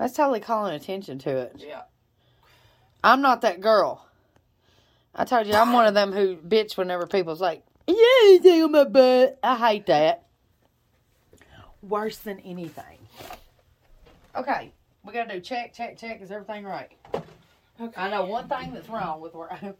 [0.00, 1.56] That's totally calling attention to it.
[1.58, 1.82] Yeah.
[3.04, 4.06] I'm not that girl.
[5.14, 8.72] I told you, I'm one of them who bitch whenever people's like, yeah, anything on
[8.72, 9.38] my butt.
[9.42, 10.24] I hate that.
[11.82, 12.96] Worse than anything.
[14.34, 14.72] Okay,
[15.04, 16.22] we gotta do check, check, check.
[16.22, 16.92] Is everything right?
[17.14, 17.92] Okay.
[17.94, 19.74] I know one thing that's wrong with where I.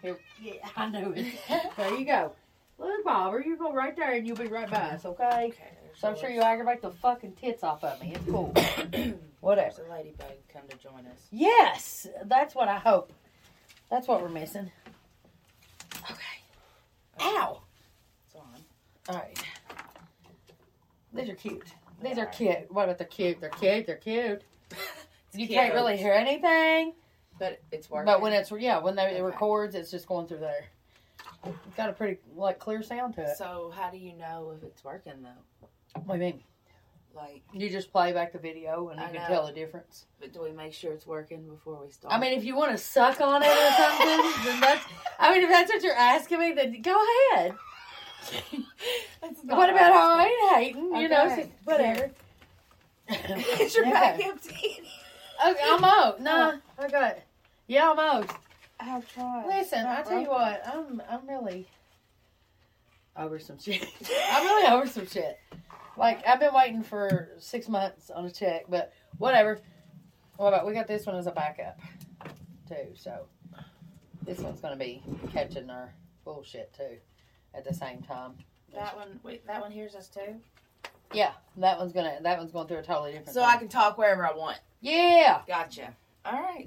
[0.00, 1.26] Here, yeah, I know it.
[1.76, 2.32] There you go.
[2.78, 5.52] Little Bobber, you go right there and you'll be right by us, okay?
[5.52, 5.70] Okay.
[5.96, 8.12] So I'm sure lady- you aggravate the fucking tits off of me.
[8.14, 8.52] It's cool.
[9.40, 9.74] Whatever.
[9.76, 11.26] There's a ladybug come to join us.
[11.30, 13.12] Yes, that's what I hope.
[13.90, 14.70] That's what we're missing.
[16.10, 17.22] Okay.
[17.22, 17.62] Ow.
[18.26, 18.44] It's on.
[19.08, 19.42] All right.
[21.12, 21.68] These are cute.
[22.02, 22.70] These are cute.
[22.70, 23.40] What about they're cute?
[23.40, 23.86] They're cute.
[23.86, 24.42] They're cute.
[25.32, 26.92] You can't really hear anything,
[27.38, 28.06] But it's working.
[28.06, 30.64] but when it's yeah, when they, it records, it's just going through there.
[31.46, 33.36] It's got a pretty like clear sound to it.
[33.36, 35.68] So how do you know if it's working though?
[35.94, 36.40] What do you mean?
[37.14, 39.26] Like, You just play back the video and you I can know.
[39.28, 40.06] tell the difference.
[40.20, 42.14] but do we make sure it's working before we start?
[42.14, 44.84] I mean, if you want to suck on it or something, then that's.
[45.18, 46.96] I mean, if that's what you're asking me, then go
[47.34, 47.54] ahead.
[49.44, 50.94] What about how I ain't hating?
[50.96, 51.42] You know, Okay.
[51.44, 52.10] so- whatever.
[53.60, 53.92] Is your Okay.
[53.92, 54.80] back empty?
[55.46, 55.94] Okay, almost.
[55.94, 57.22] Oh, no, I got it.
[57.66, 58.30] Yeah, I'm out.
[58.78, 59.46] I've tried.
[59.46, 61.66] Listen, I tell you what, I'm I'm really
[63.16, 63.86] over some shit.
[64.30, 65.38] I'm really over some shit.
[65.96, 69.60] Like I've been waiting for six months on a check, but whatever.
[70.36, 71.78] What about we got this one as a backup
[72.68, 73.26] too, so
[74.24, 75.92] this one's gonna be catching our
[76.24, 76.96] bullshit too
[77.54, 78.32] at the same time.
[78.74, 80.36] That one, wait, that one hears us too.
[81.12, 83.34] Yeah, that one's gonna that one's going through a totally different.
[83.34, 83.50] So thing.
[83.50, 84.58] I can talk wherever I want.
[84.80, 85.94] yeah, Gotcha.
[86.24, 86.66] All right.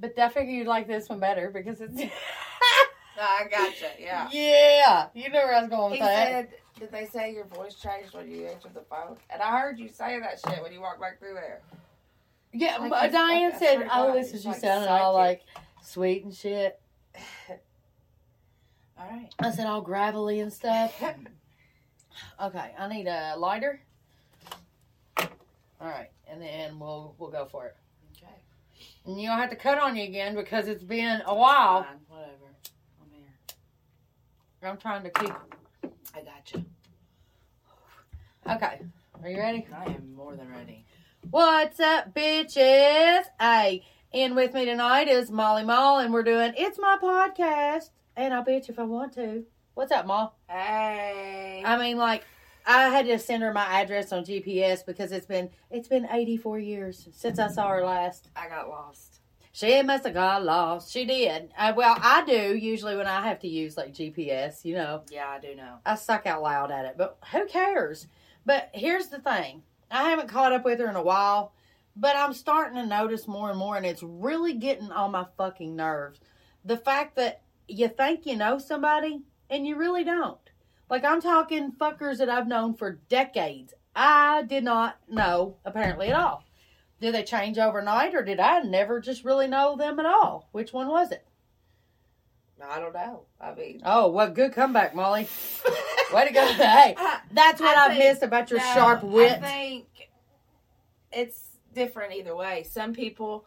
[0.00, 2.02] but I figure you'd like this one better because it's.
[3.20, 3.90] I gotcha.
[4.00, 4.28] Yeah.
[4.32, 6.28] Yeah, you know where I was going with He that.
[6.28, 9.78] said, "Did they say your voice changed when you answered the phone?" And I heard
[9.78, 11.60] you say that shit when you walked back through there.
[12.52, 15.12] Yeah, Like but Diane like, I said, "Oh, God, this he's is you sounding all
[15.14, 15.42] like
[15.82, 16.80] sweet and shit."
[18.96, 19.28] All right.
[19.40, 21.02] I said all gravelly and stuff.
[22.40, 23.80] okay, I need a lighter.
[25.18, 27.76] All right, and then we'll we'll go for it.
[28.16, 28.32] Okay.
[29.04, 31.82] And you don't have to cut on you again because it's been a while.
[31.82, 32.32] Fine, whatever.
[33.02, 34.70] I'm here.
[34.70, 35.32] I'm trying to keep.
[36.12, 36.64] I gotcha.
[38.50, 38.80] Okay,
[39.22, 39.66] are you ready?
[39.74, 40.84] I am more than ready.
[41.30, 43.24] What's up, bitches?
[43.40, 48.34] Hey, in with me tonight is Molly Mall, and we're doing it's my podcast, and
[48.34, 49.44] I'll bet you if I want to.
[49.74, 50.36] What's up, Mall?
[50.48, 51.62] Hey.
[51.64, 52.24] I mean, like,
[52.66, 56.58] I had to send her my address on GPS because it's been it's been 84
[56.58, 58.28] years since I saw her last.
[58.36, 59.13] I got lost.
[59.54, 60.90] She must have got lost.
[60.90, 61.52] She did.
[61.56, 64.64] Uh, well, I do usually when I have to use like GPS.
[64.64, 65.76] You know, Yeah, I do know.
[65.86, 68.08] I suck out loud at it, but who cares?
[68.44, 69.62] But here's the thing:
[69.92, 71.52] I haven't caught up with her in a while,
[71.94, 75.76] but I'm starting to notice more and more, and it's really getting on my fucking
[75.76, 76.18] nerves.
[76.64, 80.50] The fact that you think you know somebody and you really don't.
[80.90, 83.72] Like I'm talking fuckers that I've known for decades.
[83.94, 86.42] I did not know apparently at all.
[87.04, 90.48] Did they change overnight, or did I never just really know them at all?
[90.52, 91.22] Which one was it?
[92.66, 93.24] I don't know.
[93.38, 95.28] I mean, Oh, well, good comeback, Molly.
[96.14, 96.46] Way to go!
[96.54, 96.96] Hey,
[97.30, 99.32] that's what I I, think- missed about your no, sharp wit.
[99.32, 99.86] I think
[101.12, 102.62] it's different either way.
[102.62, 103.44] Some people,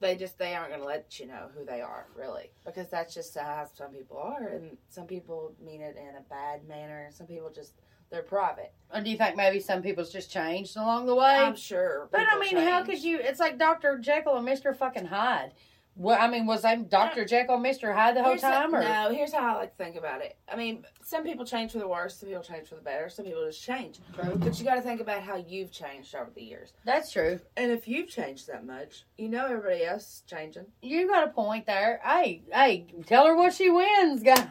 [0.00, 3.12] they just they aren't going to let you know who they are really because that's
[3.12, 7.26] just how some people are, and some people mean it in a bad manner, some
[7.26, 7.74] people just
[8.12, 8.72] they're private.
[8.94, 11.24] Or do you think maybe some people's just changed along the way?
[11.24, 12.08] I'm sure.
[12.12, 13.18] but I mean, how could you?
[13.18, 15.52] It's like Doctor Jekyll and Mister fucking Hyde.
[15.94, 19.10] What I mean, was I Doctor uh, Jekyll, Mister Hyde the whole time, or no,
[19.12, 20.36] here's how I like to think about it.
[20.50, 23.26] I mean, some people change for the worse, some people change for the better, some
[23.26, 23.98] people just change.
[24.14, 24.34] True.
[24.36, 26.72] But you got to think about how you've changed over the years.
[26.84, 27.40] that's true.
[27.58, 30.64] And if you've changed that much, you know everybody else is changing.
[30.80, 32.00] You got a point there.
[32.02, 34.46] Hey, hey, tell her what she wins, guys.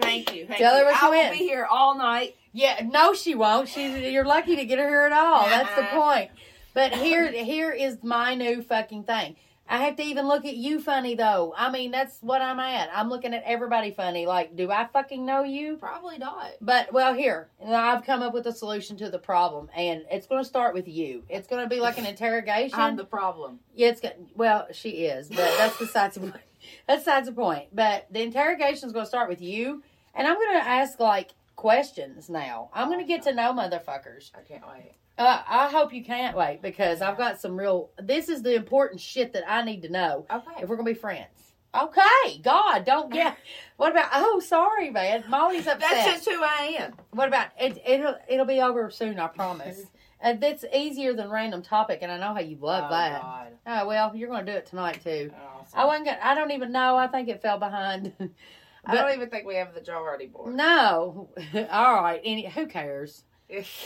[0.00, 0.46] Thank you.
[0.46, 0.86] Thank Tell her you.
[0.86, 1.38] what I you will win.
[1.38, 2.36] be here all night.
[2.52, 3.68] Yeah, no, she won't.
[3.68, 5.44] She's you're lucky to get her here at all.
[5.46, 6.30] That's the point.
[6.74, 9.36] But here, here is my new fucking thing.
[9.70, 11.54] I have to even look at you funny though.
[11.56, 12.90] I mean, that's what I'm at.
[12.92, 14.26] I'm looking at everybody funny.
[14.26, 15.76] Like, do I fucking know you?
[15.76, 16.50] Probably not.
[16.60, 20.42] But well, here I've come up with a solution to the problem, and it's going
[20.42, 21.22] to start with you.
[21.28, 22.80] It's going to be like an interrogation.
[22.80, 23.60] I'm the problem.
[23.76, 24.14] Yeah, it's good.
[24.34, 26.42] Well, she is, but that's besides the point.
[26.88, 27.68] That's besides the point.
[27.72, 29.84] But the interrogation is going to start with you,
[30.16, 32.70] and I'm going to ask like questions now.
[32.74, 34.32] I'm going to oh, get to know motherfuckers.
[34.34, 34.94] I can't wait.
[35.20, 37.90] Uh, I hope you can't wait because I've got some real.
[38.02, 40.62] This is the important shit that I need to know Okay.
[40.62, 41.52] if we're going to be friends.
[41.74, 43.36] Okay, God, don't get.
[43.76, 44.08] What about?
[44.14, 45.24] Oh, sorry, man.
[45.28, 45.80] Molly's upset.
[45.90, 46.94] That's just who I am.
[47.10, 47.80] What about it?
[47.86, 49.18] It'll it'll be over soon.
[49.20, 49.82] I promise.
[50.22, 53.22] And that's easier than random topic, and I know how you love oh, that.
[53.22, 53.52] God.
[53.66, 55.32] Oh well, you're going to do it tonight too.
[55.34, 55.80] Awesome.
[55.80, 56.04] I wasn't.
[56.04, 56.94] Gonna, I don't even know.
[56.94, 58.12] I think it fell behind.
[58.18, 58.28] but,
[58.84, 60.54] I don't even think we have the majority board.
[60.54, 61.30] no.
[61.70, 62.20] All right.
[62.22, 63.24] Any, who cares?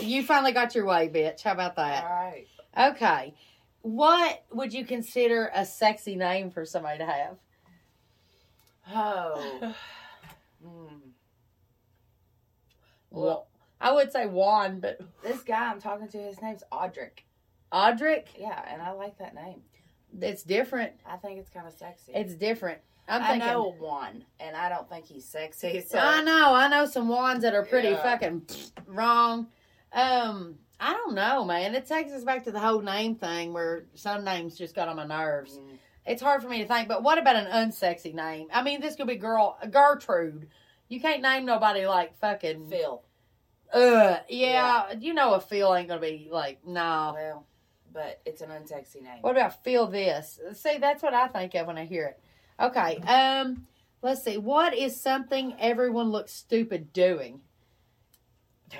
[0.00, 1.42] You finally got your way, bitch.
[1.42, 2.04] How about that?
[2.04, 2.46] All right.
[2.78, 3.34] Okay.
[3.82, 7.36] What would you consider a sexy name for somebody to have?
[8.92, 9.74] Oh.
[10.64, 10.96] Hmm.
[13.10, 13.48] Well,
[13.80, 17.20] I would say Juan, but This guy I'm talking to, his name's Audric.
[17.70, 19.60] Audric, Yeah, and I like that name.
[20.22, 20.92] it's different.
[21.06, 22.12] I think it's kind of sexy.
[22.14, 22.78] It's different.
[23.08, 23.48] I'm I thinking.
[23.48, 25.80] know one, and I don't think he's sexy.
[25.86, 26.54] So I know.
[26.54, 28.02] I know some Juans that are pretty Yeah.
[28.02, 28.46] fucking
[28.86, 29.48] wrong.
[29.92, 31.74] Um, I don't know, man.
[31.74, 34.96] It takes us back to the whole name thing where some names just got on
[34.96, 35.58] my nerves.
[35.58, 35.78] Mm.
[36.06, 36.88] It's hard for me to think.
[36.88, 38.48] But what about an unsexy name?
[38.52, 40.48] I mean, this could be girl Gertrude.
[40.88, 42.68] You can't name nobody like fucking.
[42.68, 43.02] Phil.
[43.72, 47.12] Uh, yeah, you know a Phil ain't gonna be like no.
[47.14, 47.46] Well,
[47.92, 49.18] but it's an unsexy name.
[49.22, 50.38] What about feel this?
[50.52, 52.20] See, that's what I think of when I hear it.
[52.60, 53.66] Okay, um,
[54.02, 54.38] let's see.
[54.38, 57.40] What is something everyone looks stupid doing?
[58.72, 58.76] Uh,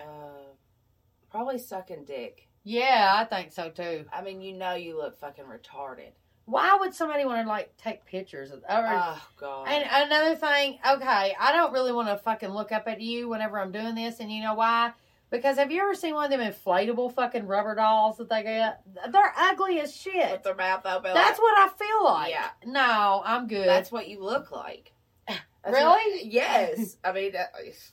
[1.31, 2.49] probably sucking dick.
[2.63, 4.07] Yeah, I think so too.
[4.13, 6.13] I mean, you know, you look fucking retarded.
[6.47, 8.61] Why would somebody want to like take pictures of?
[8.69, 9.67] Or, Oh god.
[9.69, 13.59] and another thing, okay, I don't really want to fucking look up at you whenever
[13.59, 14.93] I'm doing this, and you know why?
[15.35, 18.83] Because have you ever seen one of them inflatable fucking rubber dolls that they get?
[19.11, 20.31] They're ugly as shit.
[20.31, 21.13] With their mouth open.
[21.13, 22.31] That's like, what I feel like.
[22.31, 22.49] Yeah.
[22.65, 23.67] No, I'm good.
[23.67, 24.93] That's what you look like.
[25.29, 25.87] That's Really?
[25.89, 26.97] what- yes.
[27.05, 27.33] I mean,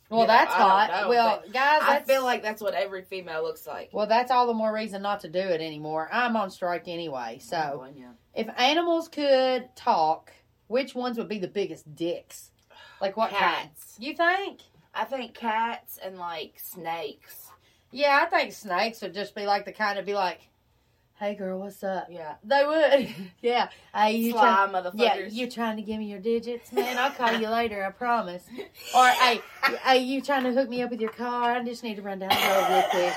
[0.09, 0.89] well, you know, that's hot.
[0.91, 3.89] know, well, guys, I feel like that's what every female looks like.
[3.93, 6.09] well, that's all the more reason not to do it anymore.
[6.11, 7.39] I'm on strike anyway.
[7.41, 8.09] So, Oh, yeah.
[8.35, 10.31] if animals could talk,
[10.67, 12.51] which ones would be the biggest dicks?
[12.99, 13.41] Like what kind?
[13.69, 13.95] cats.
[13.99, 14.59] You think?
[14.93, 17.49] I think cats and like snakes.
[17.91, 20.39] Yeah, I think snakes would just be like the kind of be like,
[21.19, 22.35] "Hey, girl, what's up?" Yeah.
[22.43, 23.09] They would.
[23.41, 23.69] yeah.
[23.93, 24.93] Hey, you Sly try- motherfuckers.
[24.97, 26.97] Yeah, you trying to give me your digits, man?
[26.97, 27.83] I'll call you later.
[27.85, 28.43] I promise.
[28.95, 29.41] Or hey,
[29.83, 31.53] hey, you trying to hook me up with your car?
[31.53, 33.13] I just need to run down the road real quick.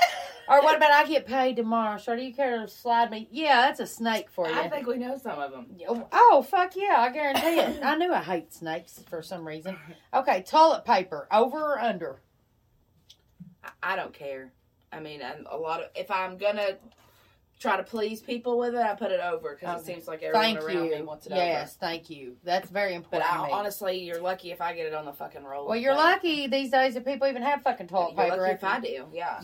[0.49, 1.99] Or what about I get paid tomorrow?
[1.99, 3.29] So do you care to slide me?
[3.31, 4.55] Yeah, that's a snake for you.
[4.55, 5.67] I think we know some of them.
[5.88, 6.96] Oh, oh fuck yeah!
[6.99, 7.82] I guarantee it.
[7.82, 9.76] I knew I hate snakes for some reason.
[10.12, 12.20] Okay, toilet paper over or under?
[13.82, 14.52] I, don't care.
[14.93, 16.76] I mean, and a lot of if I'm gonna
[17.58, 19.93] try to please people with it, I put it over because Okay.
[19.93, 22.37] it seems like everyone Thank around me wants it Yes, thank you.
[22.44, 23.06] That's very over.
[23.11, 23.52] But important.
[23.52, 25.67] I, honestly, you're lucky if I get it on the fucking roll.
[25.67, 28.37] well, you're lucky these days that people even have fucking toilet paper.
[28.37, 29.06] lucky if I do.
[29.12, 29.41] Yeah.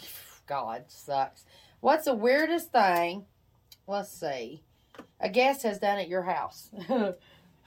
[0.50, 1.44] God sucks.
[1.81, 3.25] What's the weirdest thing?
[3.87, 4.64] Let's see.
[5.20, 6.70] A guest has done at your house.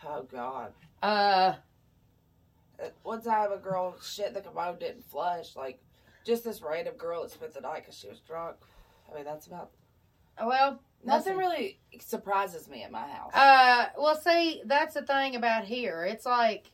[0.06, 0.74] Oh God.
[1.02, 1.54] uh,
[3.06, 5.56] Once I have a girl shit the commode didn't flush.
[5.56, 5.80] Like,
[6.26, 8.58] just this random girl that spent the night because she was drunk.
[9.10, 9.72] I mean, that's about
[10.44, 13.32] well, nothing really surprises me at my house.
[13.34, 16.04] Uh, well, see, that's the thing about here.
[16.04, 16.70] It's like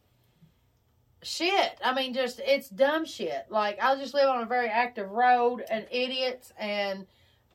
[1.24, 1.77] shit.
[1.83, 3.45] I mean, just it's dumb shit.
[3.50, 7.06] Like I just live on a very active road, and idiots, and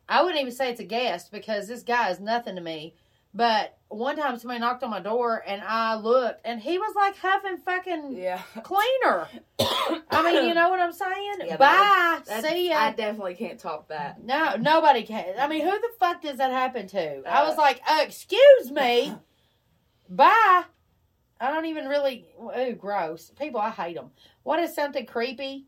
[0.09, 2.95] I wouldn't even say it's a guest because this guy is nothing to me.
[3.37, 7.17] But one time somebody knocked on my door, and I looked, and he was like
[7.17, 8.41] huffing fucking yeah.
[8.63, 9.27] cleaner.
[9.59, 11.35] I mean, you know what I'm saying?
[11.45, 12.21] Yeah, Bye.
[12.27, 12.77] That's- See ya.
[12.79, 14.23] I definitely can't top that.
[14.23, 15.35] No, nobody can.
[15.37, 17.29] I mean, who the fuck does that happen to?
[17.29, 19.15] I Uh, was like, uh, excuse me.
[20.09, 20.63] Bye.
[21.41, 22.27] I don't even really.
[22.41, 23.31] Ooh, gross.
[23.39, 24.11] People, I hate them.
[24.43, 25.67] What is something creepy?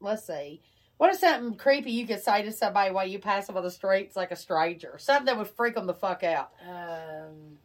[0.00, 0.60] Let's see.
[0.96, 3.70] What is something creepy you could say to somebody while you pass them on the
[3.70, 4.96] streets like a stranger?
[4.98, 6.52] Something that would freak them the fuck out.
[6.68, 7.58] Um,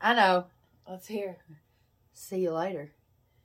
[0.00, 0.46] I know.
[0.88, 1.36] let's hear.
[2.12, 2.90] See you later.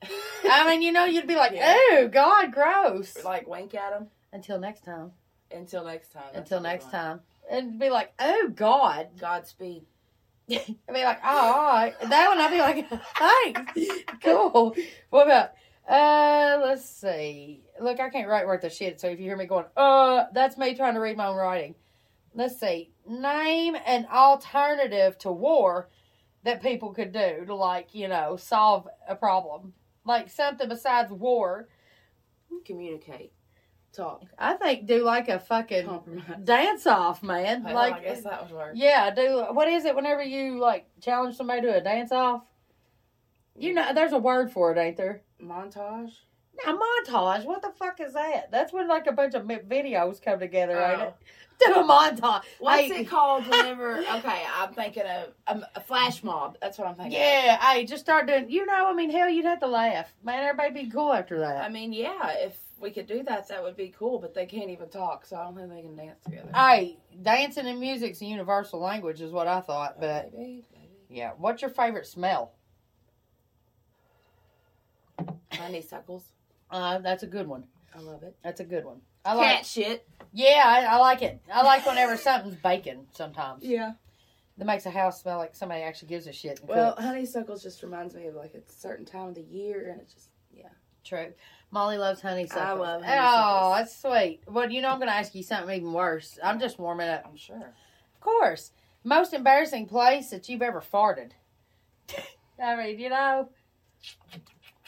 [0.44, 1.76] I mean, you know, you'd be like, Yeah.
[2.02, 3.24] ooh, God, gross.
[3.24, 4.08] like wink at them.
[4.32, 5.12] Until next time.
[5.52, 6.24] Until next time.
[6.34, 7.22] Until next time.
[7.50, 9.08] And be like, oh, God.
[9.20, 9.86] Godspeed.
[10.51, 11.91] I'd be like, oh.
[12.08, 14.03] That one, I'd be like, thanks.
[14.24, 14.75] cool.
[15.10, 15.51] What about,
[15.88, 17.63] uh, let's see.
[17.79, 20.58] Look, I can't write worth a shit, so if you hear me going, uh, that's
[20.58, 21.75] me trying to read my own writing.
[22.34, 22.91] Let's see.
[23.08, 25.89] Name an alternative to war
[26.44, 29.74] that people could do to, like, you know, solve a problem.
[30.06, 31.68] Like something besides war.
[32.65, 33.32] Communicate.
[34.00, 34.24] Talk.
[34.38, 36.25] I think do like a fucking Compromise.
[36.44, 37.63] dance off, man.
[37.63, 38.72] Well, like, I guess that would work.
[38.75, 42.44] Yeah, do what is it whenever you like challenge somebody to a dance off?
[43.58, 45.22] You know, there's a word for it, ain't there?
[45.44, 46.12] Montage.
[46.65, 47.46] Now, montage.
[47.46, 48.51] What the fuck is that?
[48.51, 51.03] That's when like a bunch of videos come together, ain't Oh.
[51.08, 51.15] it?
[51.65, 52.44] Do a montage.
[52.60, 53.98] What's Hey, it called whenever?
[53.98, 56.58] Okay, I'm thinking of um, a flash mob.
[56.62, 57.20] That's what I'm thinking.
[57.20, 58.50] Yeah, hey, just start doing.
[58.50, 60.41] You know, I mean, hell, you'd have to laugh, man.
[60.44, 61.63] Everybody be cool after that.
[61.65, 62.29] I mean, yeah.
[62.38, 64.19] If we could do that, that would be cool.
[64.19, 66.50] But they can't even talk, so I don't think they can dance together.
[66.53, 70.00] Hey, dancing and music's a universal language, is what I thought.
[70.00, 70.89] But maybe, maybe.
[71.09, 72.53] yeah, what's your favorite smell?
[75.53, 76.24] honeysuckles.
[76.71, 77.63] Uh, that's a good one.
[77.95, 78.36] I love it.
[78.43, 79.01] That's a good one.
[79.25, 79.65] I Cat like.
[79.65, 80.07] shit.
[80.31, 81.41] Yeah, I, I like it.
[81.51, 83.07] I like whenever something's baking.
[83.12, 83.93] Sometimes Yeah.
[84.57, 86.59] that makes a house smell like somebody actually gives a shit.
[86.63, 87.03] Well, cooks.
[87.03, 90.29] honeysuckles just reminds me of like a certain time of the year, and it just
[90.55, 90.69] yeah.
[91.03, 91.33] true.
[91.72, 92.66] Molly loves honeysuckles.
[92.66, 93.18] I love honey.
[93.22, 94.42] Oh, that's sweet.
[94.48, 96.40] Well, you know, I'm going to ask you something even worse.
[96.44, 97.26] I'm just warming up.
[97.30, 97.56] I'm sure.
[97.58, 98.72] Of course.
[99.04, 101.32] Most embarrassing place that you've ever farted.
[102.64, 103.50] I mean, you know.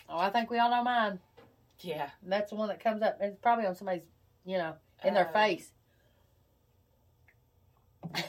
[0.10, 1.20] Oh, I think we all know mine.
[1.80, 2.10] Yeah.
[2.24, 3.18] That's the one that comes up.
[3.22, 4.04] It's probably on somebody's,
[4.44, 4.74] you know,
[5.04, 5.72] in their Um, face.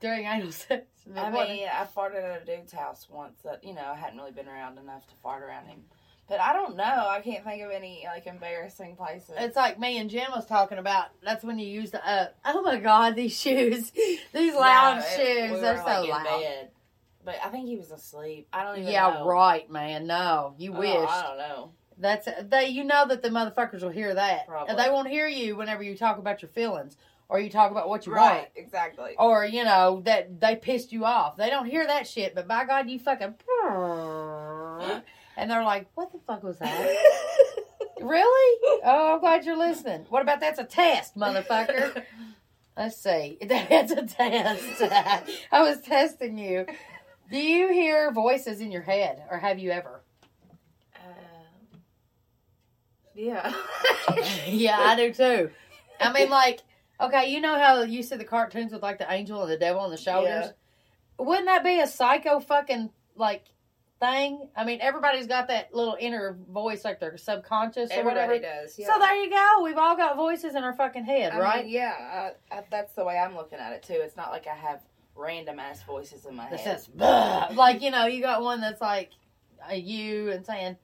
[0.00, 0.86] During anal sex.
[1.14, 4.30] I mean, I farted at a dude's house once that you know I hadn't really
[4.32, 5.84] been around enough to fart around him.
[6.32, 6.82] But I don't know.
[7.10, 9.34] I can't think of any like embarrassing places.
[9.36, 11.08] It's like me and Jim was talking about.
[11.22, 12.02] That's when you use the.
[12.08, 13.90] Uh, oh my God, these shoes,
[14.32, 16.24] these loud No, it- shoes, we they're so loud.
[16.24, 16.70] bed.
[17.22, 18.48] But I think he was asleep.
[18.50, 18.90] I don't even know.
[18.92, 19.26] Yeah, know.
[19.26, 20.06] right, man.
[20.06, 21.06] No, you Oh, wish.
[21.10, 21.72] I don't know.
[21.98, 22.68] That's they.
[22.68, 24.46] You know that the motherfuckers will hear that.
[24.48, 24.74] Probably.
[24.74, 26.96] They won't hear you whenever you talk about your feelings
[27.28, 28.36] or you talk about what you Right.
[28.36, 28.48] want.
[28.56, 29.16] Exactly.
[29.18, 31.36] Or you know that they pissed you off.
[31.36, 32.34] They don't hear that shit.
[32.34, 33.34] But by God, you fucking.
[35.36, 36.96] And they're like, "What the fuck was that?
[38.00, 38.80] really?
[38.84, 40.06] Oh, I'm glad you're listening.
[40.08, 42.04] What about that's a test, motherfucker?
[42.76, 43.36] Let's see.
[43.42, 44.64] That's a test.
[45.52, 46.64] I was testing you.
[47.30, 50.00] Do you hear voices in your head, or have you ever?
[50.96, 51.80] Um,
[53.14, 53.52] yeah.
[54.46, 55.50] yeah, I do too.
[56.00, 56.60] I mean, like,
[56.98, 59.82] okay, you know how you see the cartoons with like the angel and the devil
[59.82, 60.52] on the shoulders?
[61.18, 63.44] Wouldn't that be a psycho fucking like
[64.02, 64.48] thing?
[64.56, 68.62] I mean, everybody's got that little inner voice, like their subconscious or Everybody whatever.
[68.62, 68.78] does.
[68.78, 68.88] Yeah.
[68.92, 69.62] So there you go.
[69.62, 71.64] We've all got voices in our fucking head, I right?
[71.64, 73.94] mean, yeah, I, I, that's the way I'm looking at it too.
[73.94, 74.80] It's not like I have
[75.14, 76.80] random ass voices in my that head.
[76.80, 76.88] says,
[77.56, 79.10] like you know, you got one that's like
[79.70, 80.76] uh, you and saying,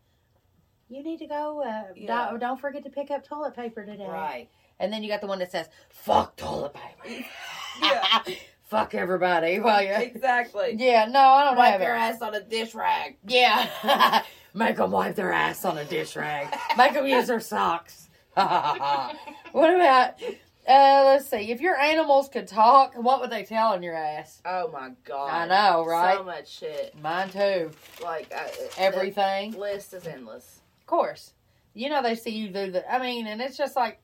[0.89, 1.63] "You need to go.
[1.63, 2.29] Uh, Yeah.
[2.31, 4.49] don't, don't forget to pick up toilet paper today." Right.
[4.81, 7.25] And then you got the one that says, "Fuck toilet paper."
[7.83, 8.23] Yeah.
[8.69, 9.97] Fuck everybody while you're.
[9.99, 10.75] Exactly.
[10.79, 11.99] Yeah, no, I don't Wipe have your it.
[11.99, 13.17] ass on a dish rag.
[13.27, 14.23] Yeah,
[14.55, 16.55] make them wipe their ass on a dish rag.
[16.77, 18.11] Make them use their socks.
[18.35, 20.21] what about?
[20.69, 21.51] Uh, let's see.
[21.51, 24.43] If your animals could talk, what would they tell on your ass?
[24.45, 25.31] Oh my god.
[25.31, 26.19] I know, right?
[26.19, 26.95] So much shit.
[27.01, 27.71] Mine too.
[28.03, 29.53] Like I, Everything.
[29.53, 30.61] List is endless.
[30.81, 31.33] Of course.
[31.73, 32.93] You know they see you do the.
[32.93, 33.99] I mean, and it's just like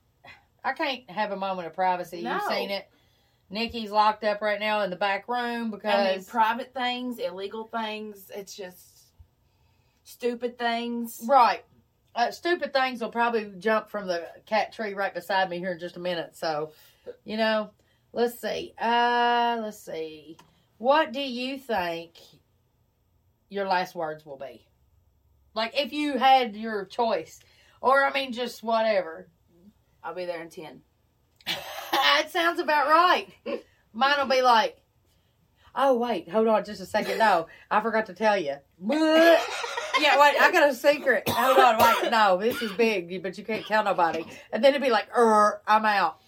[0.64, 2.22] I can't have a moment of privacy.
[2.22, 2.32] No.
[2.32, 2.88] You've seen it.
[3.54, 7.64] Nikki's locked up right now in the back room because I mean, private things, illegal
[7.64, 8.30] things.
[8.34, 8.78] It's just
[10.02, 11.22] stupid things.
[11.26, 11.64] right.
[12.16, 15.80] Uh, stupid things will probably jump from the cat tree right beside me here in
[15.80, 16.36] just a minute.
[16.36, 16.70] So,
[17.24, 17.70] you know,
[18.12, 18.72] let's see.
[18.78, 20.36] Uh, let's see.
[20.78, 22.12] What do you think
[23.48, 24.64] your last words will be?
[25.54, 27.40] Like if you had your choice,
[27.80, 29.28] or I mean, just whatever.
[30.02, 30.82] I'll be there in ten.
[32.20, 33.28] It sounds about right.
[33.92, 34.80] Mine will be like,
[35.74, 37.18] oh wait, hold on just a second.
[37.18, 38.56] No, I forgot to tell you.
[40.00, 41.28] yeah, wait, I got a secret.
[41.28, 44.24] Hold on, wait, no, this is big, but you can't tell nobody.
[44.52, 46.18] And then it'd be like, er, I'm out.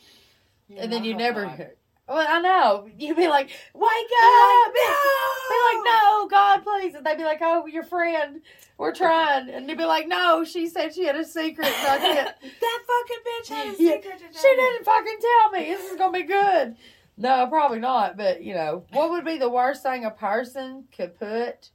[0.76, 1.72] and then you never.
[2.08, 2.88] Well, I know.
[2.96, 4.74] You'd be like, wake up!
[4.74, 6.94] Be like, no, God, please.
[6.94, 8.42] And they'd be like, oh, your friend,
[8.78, 9.48] we're trying.
[9.48, 11.66] And you'd be like, no, she said she had a secret.
[11.66, 12.34] So I can't.
[12.60, 15.66] that fucking bitch had a Yeah, secret to She didn't fucking tell me.
[15.66, 16.76] This is gonna be good.
[17.16, 18.16] No, probably not.
[18.16, 21.70] But you know, what would be the worst thing a person could put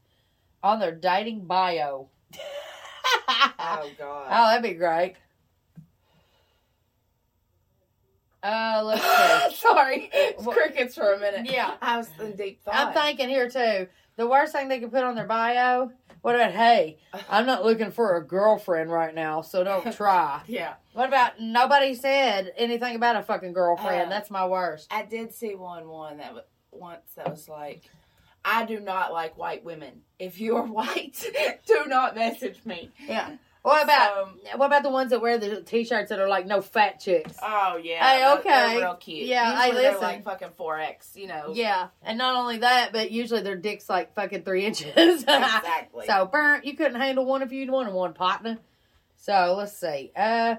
[0.63, 2.09] on their dating bio?
[3.63, 4.27] Oh God.
[4.29, 5.15] oh, that'd be great.
[8.43, 9.03] Uh, let's
[9.55, 9.67] see.
[9.67, 11.51] Sorry, it's What- crickets for a minute.
[11.51, 11.73] Yeah.
[11.81, 12.75] I was in deep thought.
[12.75, 13.87] I'm thinking here too.
[14.17, 15.91] The worst thing they could put on their bio.
[16.21, 16.99] What about hey?
[17.29, 20.41] I'm not looking for a girlfriend right now, so don't try.
[20.47, 24.07] yeah, what about nobody said anything about a fucking girlfriend?
[24.07, 24.87] Uh, That's my worst.
[24.91, 27.83] I did see one one that was once that was like,
[28.45, 30.01] I do not like white women.
[30.19, 31.25] If you are white,
[31.65, 32.91] do not message me.
[33.07, 33.37] Yeah.
[33.63, 36.61] What about Um, what about the ones that wear the t-shirts that are like no
[36.61, 37.37] fat chicks?
[37.43, 38.49] oh yeah, Hey, they're- okay.
[38.73, 39.27] they're real cute.
[39.27, 40.07] Yeah, I Usually they're listen.
[40.07, 41.15] like fucking four X.
[41.15, 44.93] You know, Yeah, and not only that, but usually their dick's like fucking three inches.
[44.97, 46.07] exactly.
[46.07, 48.57] so burnt, you couldn't handle one if you'd wanted one, partner.
[49.17, 50.11] So let's see.
[50.15, 50.55] Uh,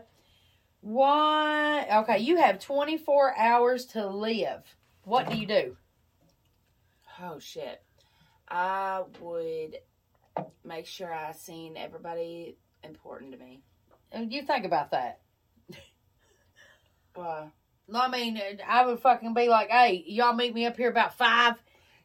[0.81, 1.85] one.
[1.91, 4.63] Okay, you have twenty four hours to live.
[5.05, 5.77] What do you do?
[7.21, 7.83] Oh shit.
[8.49, 9.79] I would
[10.65, 13.63] make sure I seen everybody important to me.
[14.11, 15.21] And you think about that.
[17.17, 17.53] Well,
[17.95, 21.57] I mean, I would fucking be like, "Hey, y'all meet me up here about five.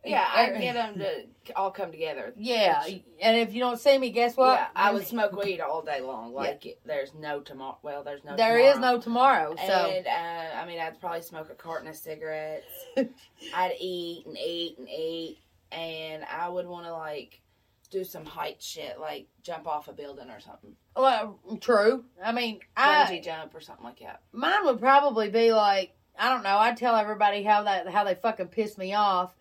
[0.04, 2.34] yeah, I get them to all come together.
[2.38, 2.84] Yeah,
[3.22, 4.60] and if you don't see me, guess what?
[4.60, 6.34] Yeah, I would smoke weed all day long.
[6.34, 7.78] Like it, there's no tomorrow.
[7.84, 8.36] Well, there's no.
[8.36, 8.74] There tomorrow.
[8.74, 9.56] is no tomorrow.
[9.56, 12.66] So And uh, I mean, I'd probably smoke a carton of cigarettes.
[13.54, 15.40] I'd eat and eat and eat,
[15.72, 17.42] and I would want to like
[17.90, 22.04] do some height shit, like jump off a building or something, well, true.
[22.24, 24.22] I mean, bungee I jump or something like that.
[24.32, 26.58] mine would probably be like I don't know.
[26.58, 29.36] I'd tell everybody how that how they fucking piss me off.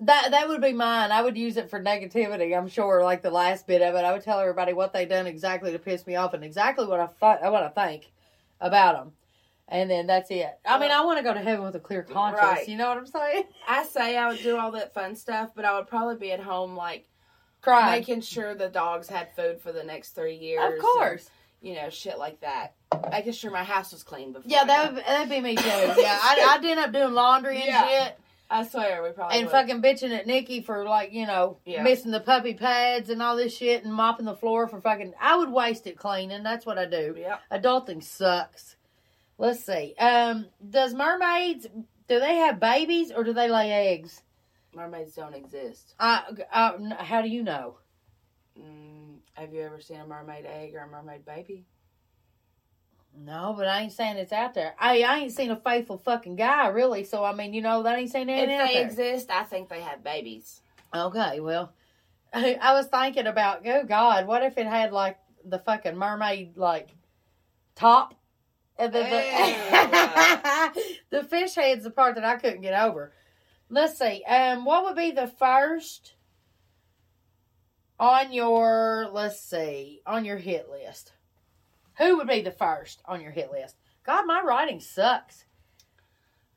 [0.00, 1.12] That that would be mine.
[1.12, 2.56] I would use it for negativity.
[2.56, 5.26] I'm sure, like the last bit of it, I would tell everybody what they done
[5.26, 8.10] exactly to piss me off and exactly what I th- what I think
[8.60, 9.12] about them,
[9.68, 10.58] and then that's it.
[10.64, 12.42] I mean, I want to go to heaven with a clear conscience.
[12.42, 12.68] Right.
[12.68, 13.44] You know what I'm saying?
[13.68, 16.40] I say I would do all that fun stuff, but I would probably be at
[16.40, 17.08] home like
[17.90, 20.74] Making sure the dogs had food for the next three years.
[20.74, 21.30] Of course.
[21.62, 22.74] and, you know, shit like that.
[23.10, 24.50] Making sure my house was clean before.
[24.50, 25.62] Yeah, that would, that'd be me too.
[25.68, 27.88] Yeah, I I'd end up doing laundry and Yeah.
[27.88, 28.18] shit.
[28.50, 29.52] I swear we probably and would.
[29.52, 31.82] fucking bitching at Nikki for like you know Yeah.
[31.82, 35.12] missing the puppy pads and all this shit and mopping the floor for fucking.
[35.20, 36.42] I would waste it cleaning.
[36.42, 37.14] That's what I do.
[37.18, 37.40] Yep.
[37.52, 38.76] Adulting sucks.
[39.36, 39.94] Let's see.
[39.98, 41.66] Um, does mermaids
[42.08, 44.22] do they have babies or do they lay eggs?
[44.78, 45.94] Mermaids don't exist.
[45.98, 47.78] I, I, how do you know?
[48.56, 51.66] Mm, have you ever seen a mermaid egg or a mermaid baby?
[53.12, 54.76] No, but I ain't saying it's out there.
[54.78, 57.02] I I ain't seen a faithful fucking guy really.
[57.02, 59.80] So I mean, you know, that ain't saying anything out they exist, I think they
[59.80, 60.60] have babies.
[60.94, 61.72] Okay, well,
[62.32, 66.56] I, I was thinking about, oh God, what if it had like the fucking mermaid
[66.56, 66.90] like
[67.74, 68.14] top?
[68.78, 70.82] And then the,
[71.18, 73.12] the fish head's the part that I couldn't get over.
[73.70, 74.22] Let's see.
[74.24, 76.14] Um, what would be the first
[78.00, 81.12] on your let's see on your hit list?
[81.98, 83.76] Who would be the first on your hit list?
[84.04, 85.44] God, my writing sucks.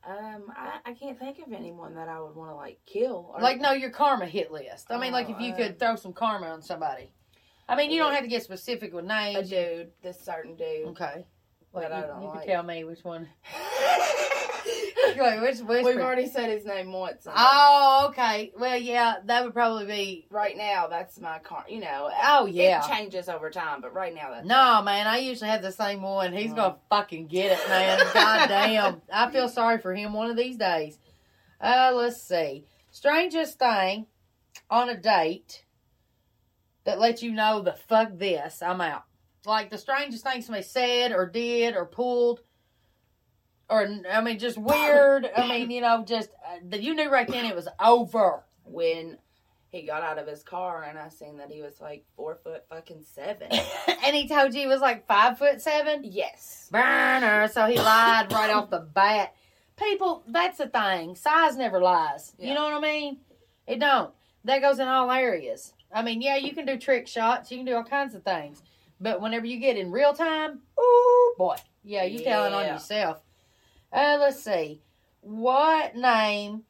[0.07, 3.31] Um, I, I can't think of anyone that I would want to like kill.
[3.35, 4.87] Or, Like, no, your karma hit list.
[4.89, 7.11] I mean, like, if you Oh, could uh, throw some karma on somebody.
[7.69, 9.51] I mean, you don't have to get specific with names.
[9.51, 10.87] a dude, this certain dude.
[10.89, 11.25] Okay.
[11.73, 12.39] Like, That I you, don't you like.
[12.39, 13.27] can tell me which one.
[15.17, 17.27] Wait, which, We've already said his name once.
[17.27, 18.51] Oh, okay.
[18.57, 20.27] Well, yeah, that would probably be.
[20.29, 21.65] right now that's my car.
[21.69, 22.83] You know, Oh, yeah.
[22.83, 26.01] it changes over time, but right now that's No, man, I usually have the same
[26.01, 26.33] one.
[26.33, 26.55] He's Mm.
[26.55, 27.99] gonna fucking get it, man.
[28.13, 29.01] God damn.
[29.11, 30.97] I feel sorry for him one of these days.
[31.59, 32.65] Uh, let's see.
[32.91, 34.07] Strangest thing
[34.69, 35.65] on a date
[36.85, 39.03] that lets you know the fuck this, I'm out.
[39.45, 42.41] Like the strangest thing somebody said or did or pulled.
[43.71, 45.29] Or, I mean, just weird.
[45.35, 48.43] I mean, you know, just, uh, you knew right then it was over.
[48.65, 49.17] when
[49.71, 52.65] he got out of his car and I seen that he was like four foot
[52.69, 53.47] fucking seven.
[54.03, 56.01] and he told you he was like five foot seven.
[56.03, 56.67] yes.
[56.71, 57.47] burner.
[57.47, 59.33] So he lied right off the bat.
[59.77, 61.15] People, that's the thing.
[61.15, 62.33] Size never lies.
[62.37, 63.19] You know what I mean?
[63.65, 64.13] It don't.
[64.43, 65.73] That goes in all areas.
[65.93, 67.49] I mean, yeah, you can do trick shots.
[67.51, 68.61] You can do all kinds of things.
[68.99, 71.55] But whenever you get in real time, ooh, boy.
[71.83, 73.21] Yeah, you telling on yourself.
[73.91, 74.81] Uh, let's see.
[75.21, 76.63] What name?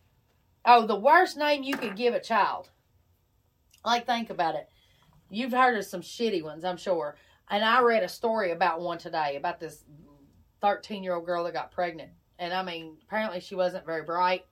[0.65, 2.69] Oh, the worst name you could give a child.
[3.85, 4.69] Like, think about it.
[5.29, 7.15] You've heard of some shitty ones, I'm sure.
[7.49, 9.83] And I read a story about one today about this
[10.61, 12.11] 13 year old girl that got pregnant.
[12.37, 14.45] And I mean, apparently she wasn't very bright.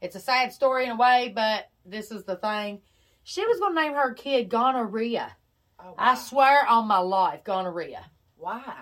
[0.00, 2.80] It's a sad story in a way, but this is the thing.
[3.24, 5.34] She was going to name her kid gonorrhea.
[5.78, 8.04] Oh, I swear on my life, gonorrhea.
[8.36, 8.74] Why?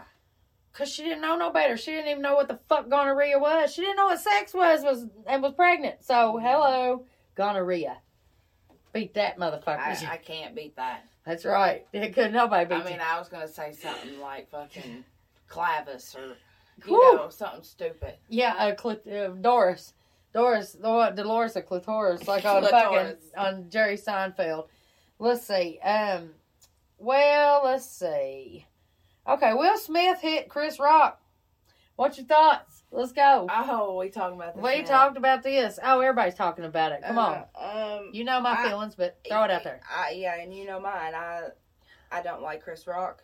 [0.74, 1.76] Cause she didn't know no better.
[1.76, 3.72] She didn't even know what the fuck gonorrhea was.
[3.72, 6.02] She didn't know what sex was was and was pregnant.
[6.02, 7.04] So hello,
[7.36, 7.98] gonorrhea.
[8.92, 9.78] Beat that motherfucker.
[9.78, 11.04] I, I can't beat that.
[11.24, 11.86] That's right.
[11.92, 15.04] It could nobody beat I mean, I was gonna say something like fucking
[15.46, 16.36] Clavis or
[16.84, 18.14] you know something stupid.
[18.28, 19.94] Yeah, uh, Clit- uh, Doris.
[20.32, 24.66] Doris, Dor- Dolores of Clitoris, like on fucking on Jerry Seinfeld.
[25.20, 25.78] Let's see.
[25.78, 26.30] Um,
[26.98, 28.66] well, let's see.
[29.28, 31.20] Okay, Will Smith hit Chris Rock.
[31.96, 32.82] What's your thoughts?
[32.90, 33.46] Let's go.
[33.50, 34.62] Oh, we talking about this?
[34.62, 34.84] We now.
[34.86, 35.78] talked about this.
[35.82, 37.02] Oh, everybody's talking about it.
[37.06, 37.44] Come on.
[37.54, 39.80] Uh, um, You know my I- feelings, but throw it out there.
[39.88, 41.14] I, yeah, and you know mine.
[41.14, 41.48] I
[42.10, 43.22] I don't like Chris Rock.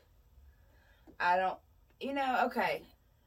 [1.18, 1.58] I don't.
[2.00, 2.82] You know, okay.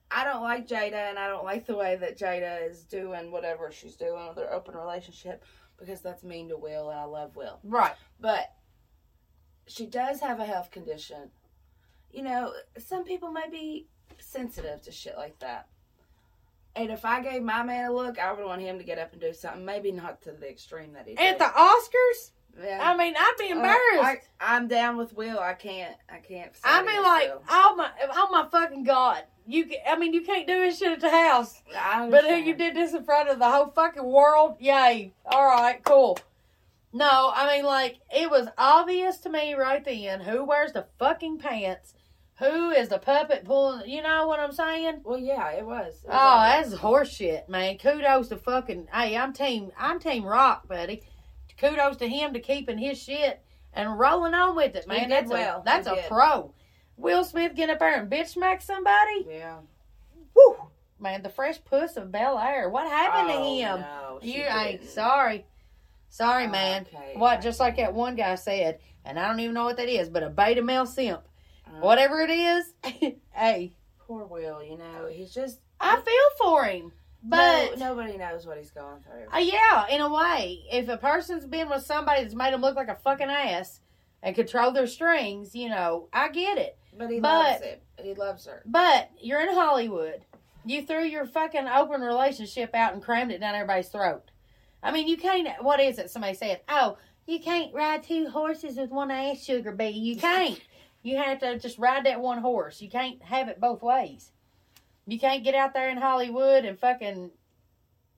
[0.10, 3.72] I don't like Jada, and I don't like the way that Jada is doing whatever
[3.72, 5.44] she's doing with her open relationship
[5.78, 7.60] because that's mean to Will, and I love Will.
[7.64, 7.96] Right.
[8.20, 8.52] But
[9.68, 11.30] she does have a health condition.
[12.14, 13.88] You know, some people may be
[14.20, 15.68] sensitive to shit like that.
[16.76, 19.12] And if I gave my man a look, I would want him to get up
[19.14, 19.66] and do something.
[19.66, 21.40] Maybe not to the extreme that he At did.
[21.40, 22.32] the Oscars?
[22.64, 22.80] yeah.
[22.82, 24.28] I mean, I'd be Uh, embarrassed.
[24.40, 25.40] I, I'm down with Will.
[25.40, 25.96] I can't.
[26.10, 26.52] I can't.
[26.64, 27.44] I mean, like, Will.
[27.50, 29.24] oh my, oh my fucking god!
[29.48, 29.70] you.
[29.88, 31.62] I mean, you can't do this shit at the house.
[32.10, 34.58] But who you did this in front of the whole fucking world?
[34.60, 35.14] Yay.
[35.26, 36.18] All right, cool.
[36.92, 41.40] No, I mean, like, it was obvious to me right then who wears the fucking
[41.40, 41.96] pants,
[42.44, 45.02] who is the puppet pulling, you know what I'm saying?
[45.04, 45.94] Well, yeah, it was.
[46.04, 46.70] It oh, was Oh, obvious.
[46.72, 47.78] that's horseshit, man.
[47.78, 51.02] Kudos to fucking, hey, I'm team, I'm team rock, buddy.
[51.58, 53.42] Kudos to him to keeping his shit
[53.74, 55.10] and rolling on with it, man.
[55.10, 55.60] That's well.
[55.60, 56.08] a, that's He a did.
[56.08, 56.54] pro.
[56.98, 59.26] Will Smith get up there and bitch smack somebody?
[59.30, 59.58] Yeah.
[60.36, 60.56] Woo!
[61.00, 62.70] Man, the fresh puss of Bel Air.
[62.70, 63.80] What happened to Oh, him?
[63.82, 65.46] No, You ain't sorry.
[66.10, 66.86] Sorry, Oh, man.
[66.94, 67.42] okay, What?
[67.42, 70.24] Just like that one guy said, and I don't even know what that is, but
[70.24, 71.22] a beta male simp.
[71.74, 72.74] Uh, Whatever it is,
[73.32, 73.74] hey,
[74.08, 75.60] Poor Will, you know, he's just.
[75.80, 76.92] I feel for him.
[77.26, 79.34] But no, nobody knows what he's going through.
[79.34, 82.76] uh, yeah, in a way, if a person's been with somebody that's made them look
[82.76, 83.80] like a fucking ass
[84.22, 86.78] and control their strings, you know, I get it.
[86.98, 87.84] But he But- loves it.
[88.04, 88.62] He loves her.
[88.66, 90.26] But you're in Hollywood.
[90.66, 94.32] You threw your fucking open relationship out and crammed it down everybody's throat.
[94.82, 95.48] I mean, you can't.
[95.64, 96.10] What is it?
[96.10, 100.60] Somebody said, "Oh, you can't ride two horses with one ass, sugar bee." You can't.
[101.04, 102.82] You have to just ride that one horse.
[102.82, 104.32] You can't have it both ways.
[105.06, 107.32] You can't get out there in Hollywood and fucking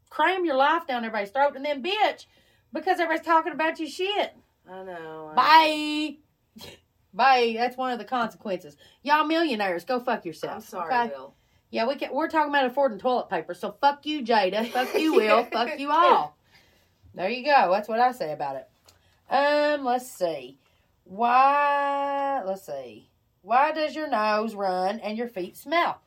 [0.09, 2.27] cram your life down everybody's throat and then bitch
[2.71, 4.35] because everybody's talking about your shit.
[4.69, 5.31] I know.
[5.35, 6.17] I
[6.61, 6.67] Bye.
[7.13, 7.55] Bye.
[7.57, 8.77] That's one of the consequences.
[9.01, 10.29] Y'all millionaires, go fuck know.
[10.29, 10.53] yourself.
[10.53, 11.15] I'm sorry, okay?
[11.15, 11.33] Will.
[11.71, 13.53] Yeah, we can, we're talking about affording toilet paper.
[13.55, 14.67] So fuck you, Jada.
[14.69, 15.43] Fuck you, Will.
[15.45, 16.37] fuck you all.
[17.15, 17.71] There you go.
[17.71, 18.69] That's what I say about it.
[19.29, 20.59] Um, let's see.
[21.05, 22.41] Why?
[22.45, 23.09] Let's see.
[23.41, 26.01] Why does your nose run and your feet smell?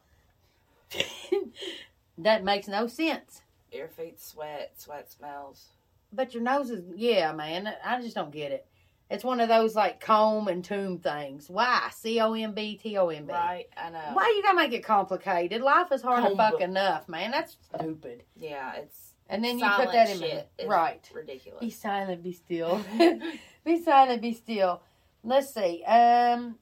[2.19, 3.43] that makes no sense.
[3.73, 4.73] Your feet sweat.
[4.77, 5.69] Sweat smells.
[6.13, 7.73] But your nose is yeah, man.
[7.85, 8.67] I just don't get it.
[9.11, 11.49] It's one of those like comb and tomb things.
[11.49, 11.89] Why?
[11.93, 13.33] C O M B T O M B.
[13.33, 13.67] Right?
[13.77, 14.11] I know.
[14.13, 15.63] Why you gotta make it complicated?
[15.63, 16.37] Life is hard Comb.
[16.37, 17.31] fuck enough, man.
[17.31, 18.25] That's stupid.
[18.37, 21.07] Yeah, it's And then you put that in is right.
[21.13, 21.61] ridiculous.
[21.61, 22.83] Be silent, be still.
[23.65, 24.83] be silent, be still.
[25.23, 25.85] Let's see.
[25.85, 26.59] Um,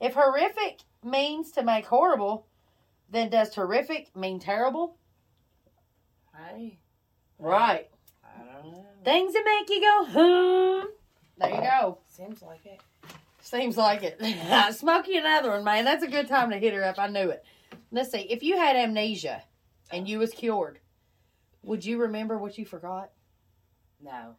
[0.00, 2.46] if horrific means to make horrible,
[3.10, 4.96] then does terrific mean terrible?
[6.34, 6.78] Hey,
[7.40, 7.88] Right.
[8.22, 8.84] I don't know.
[9.04, 10.86] Things that make you go, hmm.
[11.38, 11.98] There you go.
[12.08, 12.80] Seems like it.
[13.40, 14.20] Seems like it.
[14.74, 15.86] Smokey another one, man.
[15.86, 16.98] That's a good time to hit her up.
[16.98, 17.42] I knew it.
[17.90, 18.18] Let's see.
[18.18, 19.42] If you had amnesia
[19.90, 20.78] and you was cured,
[21.62, 23.10] would you remember what you forgot?
[24.02, 24.34] No.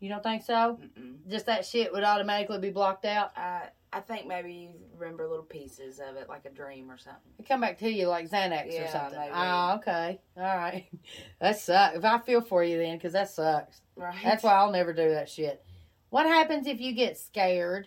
[0.00, 0.78] You don't think so?
[0.82, 1.16] Mm-mm.
[1.28, 3.32] Just that shit would automatically be blocked out.
[3.36, 7.30] I I think maybe you remember little pieces of it, like a dream or something.
[7.38, 9.18] It come back to you like Xanax or Yeah, something.
[9.20, 9.32] maybe.
[9.32, 10.20] Oh, okay.
[10.36, 10.86] All right.
[11.40, 11.96] That sucks.
[11.96, 13.82] If I feel for you then, because that sucks.
[13.96, 14.16] Right.
[14.24, 15.64] That's why I'll never do that shit.
[16.10, 17.86] What happens if you get scared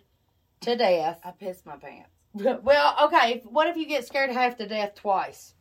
[0.62, 1.19] to death?
[1.26, 2.10] I piss my pants.
[2.63, 3.41] well, okay.
[3.45, 5.56] What if you get scared half to death twice?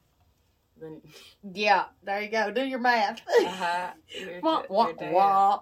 [0.81, 1.01] Then,
[1.55, 2.51] Yeah, there you go.
[2.51, 3.21] Do your math.
[3.47, 3.91] uh-huh.
[4.21, 5.61] You're, wah, wah, wah.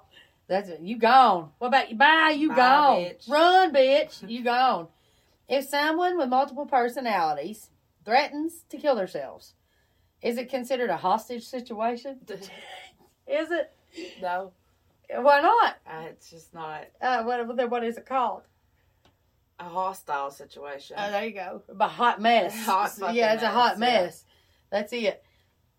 [0.49, 0.81] That's it.
[0.81, 1.51] You gone.
[1.59, 1.97] What about you?
[1.97, 2.35] Bye.
[2.37, 2.97] You Bye, gone.
[3.01, 3.29] bitch.
[3.31, 4.23] Run, bitch.
[4.29, 4.89] You gone.
[5.49, 7.71] If someone with multiple personalities
[8.05, 9.55] threatens to kill themselves,
[10.23, 12.21] is it considered a hostage situation?
[13.27, 13.73] Is it?
[14.21, 14.53] no,
[15.09, 15.77] Why not?
[15.87, 18.43] uh, it's just not Uh, what, what is it called?
[19.59, 20.97] a hostile situation.
[20.99, 21.63] Oh, there you go.
[21.79, 22.67] A hot mess.
[22.67, 24.25] Hot yeah, it's a hot mess, mess.
[24.75, 25.23] That's it.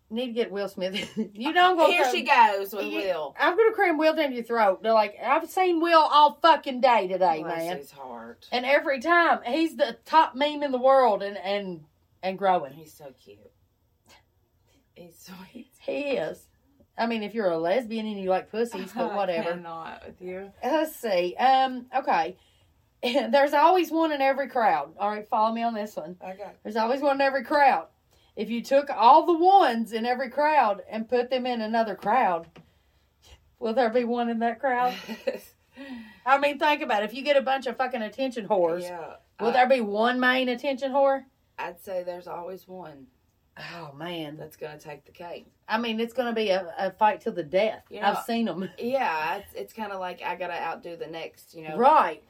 [0.08, 0.94] Need to get Will Smith.
[1.34, 3.36] you know I'm gonna Here she goes with You- Will.
[3.38, 4.82] I'm gonna cram Will down your throat.
[4.82, 7.76] They're like, I've seen Will all fucking day today, Bless man.
[7.76, 8.46] his heart.
[8.50, 11.84] And every time he's the top meme in the world and and
[12.22, 12.72] and growing.
[12.72, 13.38] He's so cute.
[14.94, 15.70] He's sweet.
[15.80, 16.48] He is.
[16.98, 19.50] I mean, if you're a lesbian and you like pussies, but whatever.
[19.50, 20.50] I cannot with you.
[20.64, 21.36] Let's see.
[21.36, 22.36] Um, okay.
[23.02, 24.94] There's always one in every crowd.
[24.98, 26.16] All right, follow me on this one.
[26.22, 26.50] Okay.
[26.62, 27.86] There's always one in every crowd.
[28.36, 32.46] If you took all the ones in every crowd and put them in another crowd,
[33.58, 34.94] will there be one in that crowd?
[36.26, 37.06] I mean, think about it.
[37.06, 39.14] If you get a bunch of fucking attention whores, yeah.
[39.40, 41.24] will I- there be one main attention whore?
[41.58, 43.06] I'd say there's always one
[43.58, 45.46] Oh man, that's gonna take the cake.
[45.68, 47.84] I mean, it's going to be a, a fight to the death.
[47.88, 48.10] Yeah.
[48.10, 48.68] I've seen them.
[48.78, 51.54] Yeah, it's, it's kind of like I gotta outdo the next.
[51.54, 52.22] You know, Right.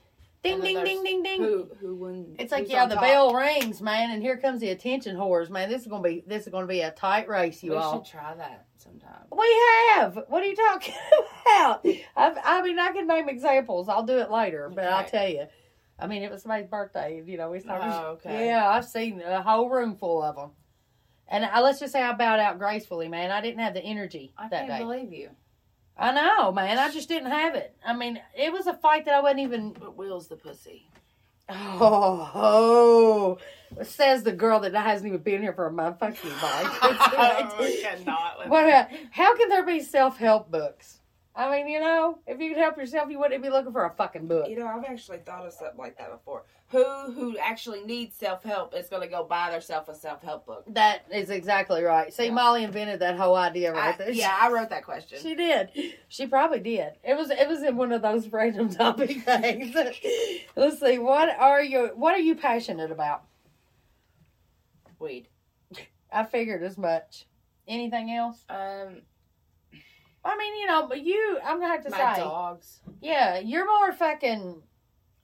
[0.42, 1.42] Ding, ding, ding, ding, ding.
[1.42, 2.37] Who who won?
[2.38, 3.05] It's like yeah, the top.
[3.05, 5.68] bell rings, man, and here comes the attention whores, man.
[5.68, 7.99] This is gonna be this is gonna be a tight race, you we all.
[7.99, 9.25] We should try that sometime.
[9.37, 9.62] We
[9.94, 10.18] have.
[10.29, 10.94] What are you talking
[11.46, 11.87] about?
[12.16, 13.88] I've, I mean, I can name examples.
[13.88, 15.46] I'll do it later, but I'll tell you.
[15.99, 17.22] I mean, it was somebody's birthday.
[17.27, 17.87] You know, we started.
[17.87, 18.46] Oh, okay.
[18.46, 20.51] Yeah, I've seen a whole room full of them.
[21.29, 23.31] And I, let's just say I bowed out gracefully, man.
[23.31, 24.85] I didn't have the energy I that can't day.
[24.85, 25.31] believe you.
[25.99, 26.79] I know, man.
[26.79, 27.75] I just didn't have it.
[27.85, 29.73] I mean, it was a fight that I wasn't even.
[29.73, 30.91] But Will's the pussy.
[31.49, 33.39] Oh,
[33.83, 36.01] says the girl that hasn't even been here for a month.
[36.01, 36.83] Fuck you, Mike.
[37.61, 38.49] we cannot.
[38.49, 38.91] what?
[39.11, 41.01] How can there be self help books?
[41.38, 43.90] I mean, you know, if you could help yourself, you wouldn't be looking for a
[43.90, 44.49] fucking book.
[44.49, 46.44] You know, I've actually thought of something like that before.
[46.68, 50.46] Who who actually needs self help is going to go buy themselves a self help
[50.46, 50.64] book?
[50.68, 52.12] That is exactly right.
[52.12, 52.31] See, Yeah.
[52.33, 54.11] Molly invented that whole idea right I- there.
[54.11, 55.18] yeah, I wrote that question.
[55.20, 55.68] She did.
[56.09, 56.94] She probably did.
[57.05, 59.77] It was it was in one of those random topic things.
[60.57, 60.99] Let's see.
[60.99, 63.22] What are you what are you passionate about?
[64.99, 65.29] Weed.
[66.11, 67.27] I figured as much.
[67.68, 68.42] Anything else?
[68.49, 69.03] Um,
[70.27, 72.81] I mean, you know, but you I'm gonna have to my say dogs.
[73.01, 74.62] Yeah, you're more fucking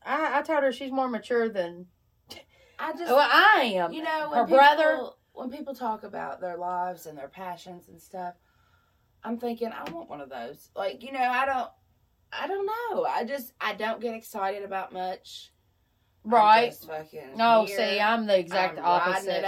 [0.05, 1.87] I, I told her she's more mature than
[2.79, 3.93] I just well I am.
[3.93, 5.01] you know when her people, brother
[5.33, 8.35] when people talk about their lives and their passions and stuff,
[9.25, 10.69] I'm thinking I want one of those.
[10.77, 11.71] Like you know, I don't.
[12.35, 13.05] I don't know.
[13.05, 15.53] I just I don't get excited about much.
[16.25, 16.75] Right.
[17.37, 17.77] No, here.
[17.77, 19.45] see, I'm the exact I'm opposite.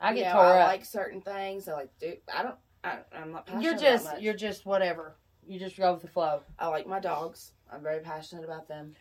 [0.00, 0.68] I You get know, tore I up.
[0.68, 1.68] like certain things.
[1.68, 2.14] I like do.
[2.32, 2.56] I don't.
[2.84, 3.62] I, I'm not passionate.
[3.64, 5.16] you're about just you're just whatever.
[5.46, 6.40] You just go with the flow.
[6.58, 7.52] I like my dogs.
[7.72, 8.94] I'm very passionate about them.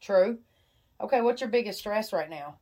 [0.00, 0.38] True.
[1.00, 2.58] Okay, what's your biggest stress right now?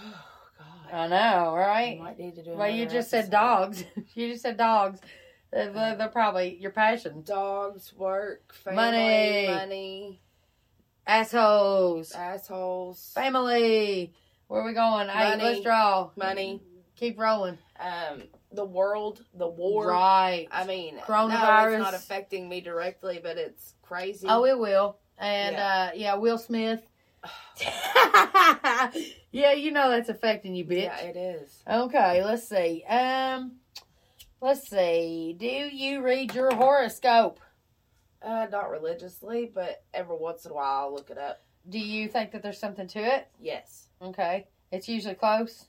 [0.00, 0.04] Oh
[0.58, 0.94] God.
[0.96, 1.98] I know, I right?
[1.98, 2.50] might need to do.
[2.52, 3.84] Well, you just said dogs.
[4.14, 5.00] you just said dogs.
[5.02, 5.06] Uh,
[5.52, 7.22] they're, they're- they're probably your passion.
[7.22, 9.46] Dogs, work, family, Money.
[9.48, 10.20] money,
[11.06, 12.12] Assholes.
[12.12, 14.12] assholes, Family.
[14.48, 15.08] Where are we going?
[15.08, 15.42] Hey, Money.
[15.44, 16.10] let's draw.
[16.16, 16.60] money,
[17.04, 17.58] Keep rolling.
[17.78, 19.88] um, the world, the war.
[19.88, 20.46] Right.
[20.50, 21.74] I mean, no, Coronavirus.
[21.74, 24.26] it's not affecting me directly, but it's crazy.
[24.28, 24.96] Oh, it will.
[25.18, 25.66] And Yeah.
[25.66, 26.82] uh yeah, Will Smith.
[29.32, 30.84] yeah, you know that's affecting you, bitch.
[30.84, 31.62] yeah, it is.
[31.68, 32.84] Okay, let's see.
[32.88, 33.56] Um
[34.40, 35.36] let's see.
[35.38, 37.38] Do you read your horoscope?
[38.22, 41.42] Uh, not religiously, but every once in a while I'll look it up.
[41.68, 43.28] Do you think that there's something to it?
[43.38, 43.88] Yes.
[44.00, 44.46] Okay.
[44.72, 45.66] It's usually close.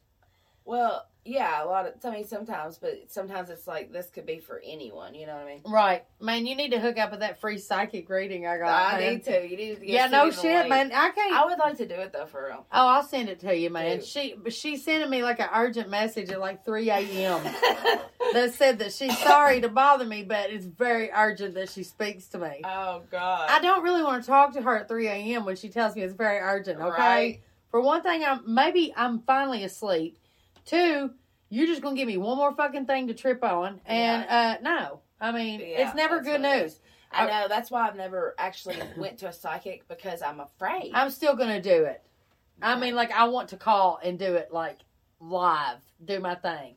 [0.65, 1.93] Well, yeah, a lot of.
[2.03, 5.15] I mean, sometimes, but sometimes it's like this could be for anyone.
[5.15, 5.61] You know what I mean?
[5.65, 6.03] Right.
[6.21, 8.93] Man, you need to hook up with that free psychic reading I got.
[8.93, 9.13] I man.
[9.13, 9.47] need to.
[9.47, 9.81] You need to.
[9.81, 10.91] Get Yeah, no shit, man.
[10.93, 12.65] I can't I would like to do it though, for real.
[12.71, 13.97] Oh, I'll send it to you, man.
[13.97, 14.05] Dude.
[14.05, 17.43] She but she's sending me like an urgent message at like three AM
[18.33, 22.27] that said that she's sorry to bother me, but it's very urgent that she speaks
[22.27, 22.61] to me.
[22.63, 23.49] oh God.
[23.49, 26.03] I don't really want to talk to her at three AM when she tells me
[26.03, 26.99] it's very urgent, okay?
[26.99, 27.41] Right.
[27.71, 30.19] For one thing, I'm maybe I'm finally asleep.
[30.65, 31.11] Two,
[31.49, 33.79] you're just gonna give me one more fucking thing to trip on.
[33.85, 35.01] And uh no.
[35.19, 36.79] I mean, Yeah, it's never good news.
[37.11, 37.47] I know.
[37.47, 40.91] That's why I've never actually went to a psychic because I'm afraid.
[40.93, 42.01] I'm still gonna do it.
[42.61, 44.79] I mean, like I want to call and do it like
[45.19, 46.75] live, do my thing.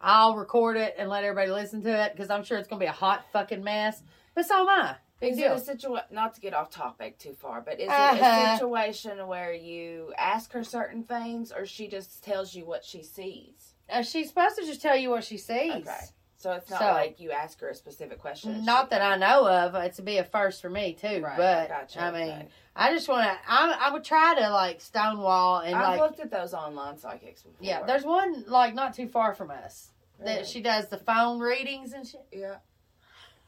[0.00, 2.86] I'll record it and let everybody listen to it because I'm sure it's gonna be
[2.86, 4.02] a hot fucking mess.
[4.34, 4.96] But so am I.
[5.20, 5.52] Big Is deal.
[5.52, 6.06] it a situation?
[6.10, 8.52] Not to get off topic too far, but is it Uh-huh.
[8.54, 13.02] a situation where you ask her certain things, or she just tells you what she
[13.02, 13.74] sees?
[13.90, 15.72] Uh, she's supposed to just tell you what she sees.
[15.72, 16.00] Okay,
[16.36, 18.64] so it's not So- like you ask her a specific question.
[18.64, 19.74] Not that I know of.
[19.74, 21.20] It's to be a first for me too.
[21.22, 22.48] Right, but I gotcha, I mean, okay.
[22.74, 23.36] I just want to.
[23.46, 26.00] I, I would try to like stonewall and I've like.
[26.00, 27.58] looked at those online psychics before.
[27.60, 30.34] Yeah, there's one like not too far from us Really?
[30.36, 32.24] that she does the phone readings and shit.
[32.32, 32.56] yeah.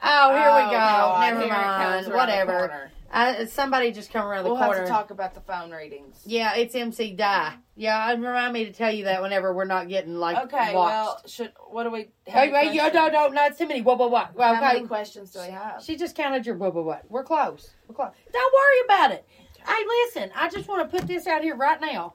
[0.02, 0.70] Oh, here we Oh, go.
[0.70, 1.92] God, Never here it comes mind.
[1.94, 2.58] around the Whatever.
[2.58, 2.90] corner.
[3.14, 4.78] I, somebody just come around the We'll corner.
[4.78, 6.22] have to talk about the phone readings.
[6.24, 7.54] Yeah, it's MC Die.
[7.76, 10.74] Yeah, remind me to tell you that whenever we're not getting like Okay, watched.
[10.74, 12.08] well, should what do we?
[12.26, 13.82] how Hey, many wait, yo, questions- no, no, not too many.
[13.82, 14.34] What, what, what?
[14.34, 14.74] Well, How okay.
[14.78, 15.82] many questions do we have?
[15.84, 17.02] She just counted your what, what, what.
[17.10, 17.70] We're close.
[17.86, 18.12] We're close.
[18.32, 19.26] Don't worry about it.
[19.66, 22.14] Hey, listen, I just want to put this out here right now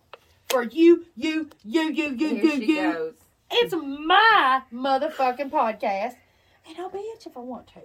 [0.50, 2.92] for you, you, you, you, you, Here you, she you.
[2.92, 3.14] goes.
[3.52, 6.16] It's my motherfucking podcast,
[6.68, 7.82] and I'll bitch if I want to.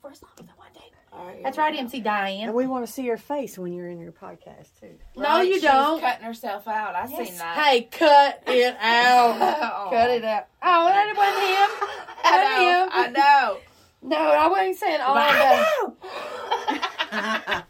[0.00, 0.80] For as long as I want to.
[1.12, 1.78] All right, That's right, go.
[1.78, 2.46] MC Diane.
[2.48, 4.98] And we want to see your face when you're in your podcast too.
[5.16, 6.00] No, Right, you she's don't.
[6.00, 6.96] Cutting herself out.
[6.96, 7.56] I seen that.
[7.56, 9.36] Hey, cut it out.
[9.86, 9.90] Oh.
[9.90, 10.46] cut it out.
[10.62, 11.70] Oh, that wasn't him.
[12.24, 12.82] I That know.
[12.82, 12.88] him.
[12.92, 13.58] I know.
[14.04, 15.32] No, I wasn't saying all of
[17.12, 17.68] that.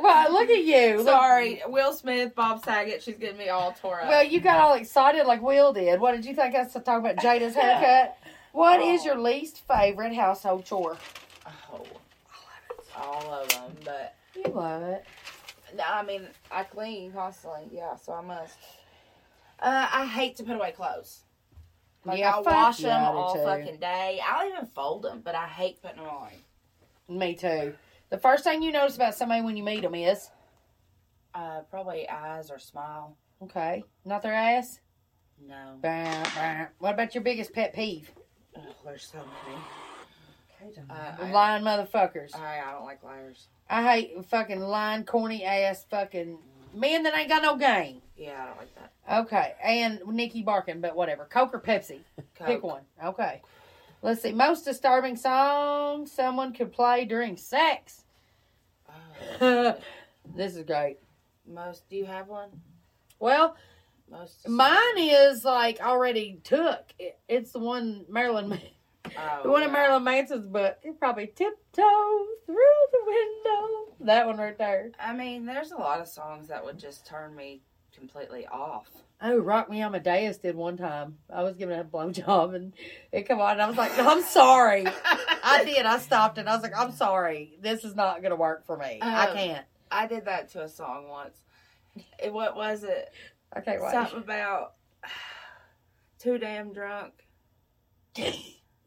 [0.00, 0.98] Well, look at you.
[0.98, 3.02] Look- Sorry, Will Smith, Bob Saget.
[3.02, 4.08] She's getting me all tore up.
[4.08, 6.00] Well, you got all excited like Will did.
[6.00, 8.16] What did you think I was talking about Jada's haircut?
[8.58, 9.04] What is Oh.
[9.04, 10.96] your least favorite household chore?
[11.46, 11.86] oh, I love
[12.70, 12.96] it.
[12.96, 13.76] all of them.
[13.84, 15.04] But You love it.
[15.76, 17.68] no, I mean, I clean constantly.
[17.70, 18.58] Yeah, so I must.
[19.60, 21.22] Uh, I hate to put away clothes.
[22.04, 23.44] Like Yeah, I'll fuck wash them I all too.
[23.44, 24.20] fucking day.
[24.26, 26.30] I'll even fold them, but I hate putting them on.
[27.08, 27.76] Me too.
[28.10, 30.30] The first thing you notice about somebody when you meet them is
[31.32, 33.16] Uh, probably eyes or smile.
[33.40, 34.80] okay, not their ass.
[35.40, 36.66] No, Bah, bah.
[36.80, 38.10] What about your biggest pet peeve?
[38.58, 39.58] Ugh, there's so many.
[40.90, 42.34] Uh, I, Lying motherfuckers.
[42.34, 43.46] I, I don't like liars.
[43.70, 46.38] I hate fucking lying, corny ass fucking
[46.74, 48.02] men that ain't got no game.
[48.16, 49.20] Yeah, I don't like that.
[49.20, 51.26] Okay, and Nikki barking, but whatever.
[51.26, 52.00] Coke or Pepsi?
[52.34, 52.46] Coke.
[52.46, 52.82] Pick one.
[53.02, 53.40] Okay.
[54.02, 54.32] Let's see.
[54.32, 58.04] Most disturbing song someone could play during sex.
[59.40, 59.76] Oh,
[60.36, 60.98] this is great.
[61.46, 61.88] most.
[61.88, 62.48] Do you have one?
[63.18, 63.56] Well,
[64.10, 64.48] Most.
[64.48, 66.80] mine is like already took.
[66.98, 68.58] It, it's the one Marilyn,
[69.16, 69.72] Oh, the one in.
[69.72, 70.78] Marilyn Manson's book.
[70.84, 72.56] You probably tiptoe through
[72.92, 73.94] the window.
[74.00, 74.90] That one right there.
[74.98, 77.60] I mean, there's a lot of songs that would just turn me
[77.94, 78.88] completely off.
[79.20, 81.18] Oh, Rock Me Amadeus did one time.
[81.28, 82.72] I was giving a blowjob and
[83.10, 84.86] it come on and I was like, I'm sorry.
[84.86, 85.84] I did.
[85.84, 87.58] I stopped and I was like, I'm sorry.
[87.60, 89.00] This is not going to work for me.
[89.02, 89.66] I Um, can't.
[89.90, 91.36] I did that to a song once.
[92.22, 93.10] It, what was it?
[93.52, 93.80] I can't.
[93.90, 94.74] Something about
[96.18, 97.12] too damn drunk.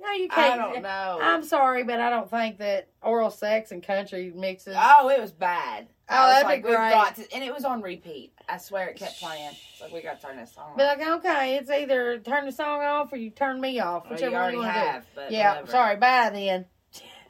[0.04, 0.60] No, you can't.
[0.60, 1.20] I don't know.
[1.22, 4.76] I'm sorry, but I don't think that oral sex and country mixes.
[4.76, 5.90] oh, it was bad.
[6.10, 6.92] Oh, I that'd be like, we've great.
[6.92, 8.34] got to, and it was on repeat.
[8.50, 9.52] I swear it kept playing.
[9.74, 10.74] It's like we got to turn this song.
[10.76, 10.98] Be off.
[10.98, 14.32] like, okay, it's either turn the song off or you turn me off, Well, whichever
[14.32, 15.72] you already you want to have, Yeah, whatever.
[15.72, 16.66] sorry, bye then.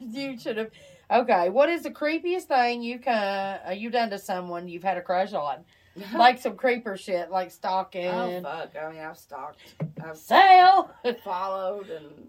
[0.00, 0.70] you should have.
[1.10, 5.02] Okay, what is the creepiest thing you've uh, you've done to someone you've had a
[5.02, 5.66] crush on?
[6.14, 8.70] like some creeper shit, like stalking, oh fuck!
[8.80, 9.60] I mean, I've stalked,
[10.04, 10.90] I've sale.
[11.24, 12.28] followed and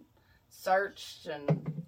[0.49, 1.84] searched and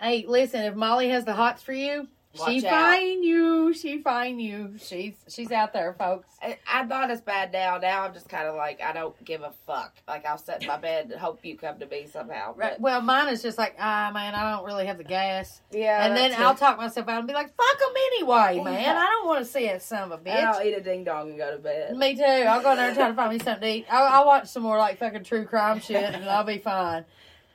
[0.00, 2.70] hey, listen, if Molly has the hots for you, she out.
[2.70, 3.72] find you.
[3.74, 4.74] She find you.
[4.78, 6.28] She's she's out there, folks.
[6.42, 7.78] I, I thought it's bad now.
[7.78, 9.94] Now I'm just kind of like I don't give a fuck.
[10.06, 12.52] Like I'll sit in my bed and hope you come to me somehow.
[12.52, 12.80] But, Right.
[12.80, 15.60] Well, mine is just like, ah, man, I don't really have the gas.
[15.70, 18.82] yeah, and then that's I'll talk myself out and be like, fuck them anyway, man.
[18.82, 18.98] Yeah.
[18.98, 20.66] I don't want to see it, son of a And I'll bitch.
[20.66, 21.96] eat a ding dong and go to bed.
[21.96, 22.22] Me too.
[22.22, 23.86] I'll go in there and try to find me something to eat.
[23.90, 27.04] I'll, I'll watch some more like fucking true crime shit and I'll be fine.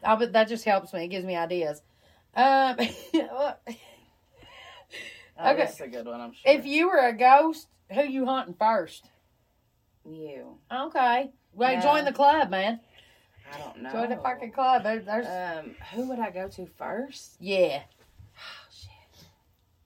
[0.03, 1.05] I'll be, that just helps me.
[1.05, 1.81] It gives me ideas.
[2.35, 2.77] Um,
[5.43, 5.59] Oh, okay.
[5.65, 6.21] That's a good one.
[6.21, 6.51] I'm sure.
[6.51, 9.09] if you were a ghost, who you hunting first?
[10.05, 11.31] you, Okay.
[11.53, 11.81] Well, Yeah.
[11.81, 12.79] join the club, man.
[13.53, 13.91] I don't know.
[13.91, 14.83] Join the fucking club.
[14.83, 17.35] There, there's, Um, who would I go to first?
[17.39, 17.83] yeah.
[18.37, 18.89] Oh shit.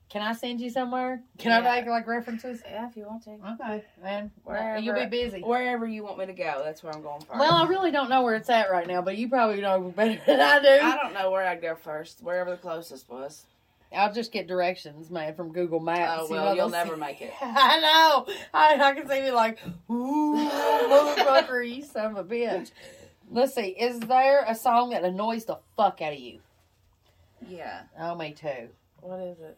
[0.09, 1.21] Can I send you somewhere?
[1.39, 1.69] Can Yeah.
[1.69, 2.61] I make like references?
[2.65, 3.31] Yeah, if you want to.
[3.59, 4.31] Okay, man.
[4.43, 5.41] Wherever- You'll be busy.
[5.41, 7.39] Wherever you want me to go, that's where I'm going first.
[7.39, 10.21] Well, I really don't know where it's at right now, but you probably know better
[10.25, 10.85] than I do.
[10.85, 12.21] I don't know where I'd go first.
[12.21, 13.45] Wherever the closest was.
[13.93, 16.23] I'll just get directions, man, from Google Maps.
[16.23, 17.33] Oh well, you'll those- never make it.
[17.41, 18.33] I know.
[18.53, 22.71] I, I can see me like, ooh, motherfucker, you son of a bitch.
[23.31, 23.67] Let's see.
[23.69, 26.39] Is there a song that annoys the fuck out of you?
[27.47, 27.83] Yeah.
[27.99, 28.69] Oh, me too.
[29.01, 29.57] What is it?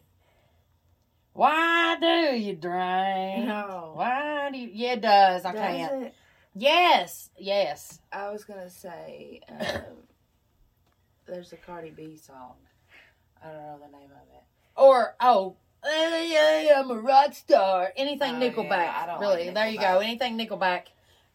[1.32, 3.46] Why do you drink?
[3.46, 3.92] No.
[3.94, 4.70] Why do you?
[4.72, 5.44] Yeah, it does.
[5.44, 6.02] I Does can't.
[6.06, 6.14] it?
[6.54, 8.00] Yes, yes.
[8.10, 9.82] I was gonna say, um,
[11.26, 12.54] there's a Cardi B song.
[13.42, 14.42] I don't know the name of it.
[14.76, 17.92] Or oh, yeah, I'm a rock star.
[17.96, 18.70] Anything Oh, Nickelback.
[18.70, 19.84] yeah, I don't really, like there you go.
[19.84, 20.04] Nickelback.
[20.04, 20.82] Anything Nickelback.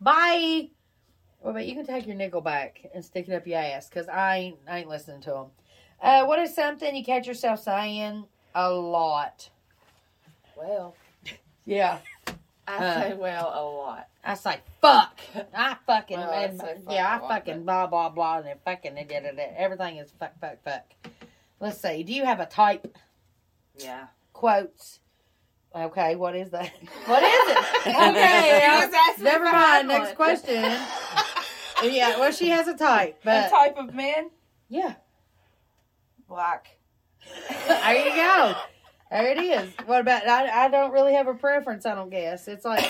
[0.01, 0.69] Bye.
[1.41, 4.37] Well, but you can take your Nickelback and stick it up your ass because I
[4.37, 5.45] ain't, I ain't listening to them.
[6.01, 9.49] Uh, what is something you catch yourself saying a lot?
[10.55, 10.95] Well,
[11.65, 11.99] Yeah,
[12.67, 13.01] I Uh.
[13.01, 14.07] say well a lot.
[14.23, 15.19] I say fuck.
[15.53, 18.97] I fucking Well, I fuck yeah, I lot, fucking blah blah blah and then fucking
[18.97, 19.53] and da, da, da.
[19.57, 20.83] everything is fuck fuck fuck.
[21.63, 22.03] Let's see.
[22.03, 22.97] Do you have a type?
[23.77, 24.07] Yeah.
[24.33, 24.99] quotes.
[25.73, 26.69] Okay, what is that?
[27.05, 27.57] What is it?
[27.87, 29.87] Okay, You just asked me never if I had mind.
[29.87, 30.15] Next one.
[30.17, 30.61] question.
[31.93, 34.29] yeah, well, she has a type, A type of man?
[34.67, 34.95] yeah,
[36.27, 36.67] Black.
[37.67, 38.55] there you go.
[39.09, 39.73] There it is.
[39.85, 40.27] What about?
[40.27, 41.85] I, I don't really have a preference.
[41.85, 42.85] I don't guess it's like,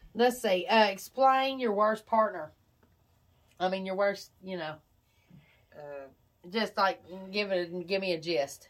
[0.14, 0.64] let's see.
[0.66, 2.52] Uh, explain your worst partner.
[3.58, 4.30] I mean, your worst.
[4.44, 4.74] You know,
[5.76, 6.06] Uh,
[6.50, 7.00] just like
[7.30, 7.86] give it.
[7.86, 8.68] Give me a gist.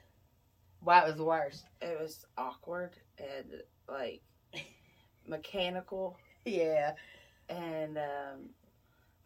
[0.81, 1.65] Why it was the worst?
[1.81, 4.21] it was awkward and like
[5.27, 6.93] mechanical, Yeah.
[7.49, 8.51] and um,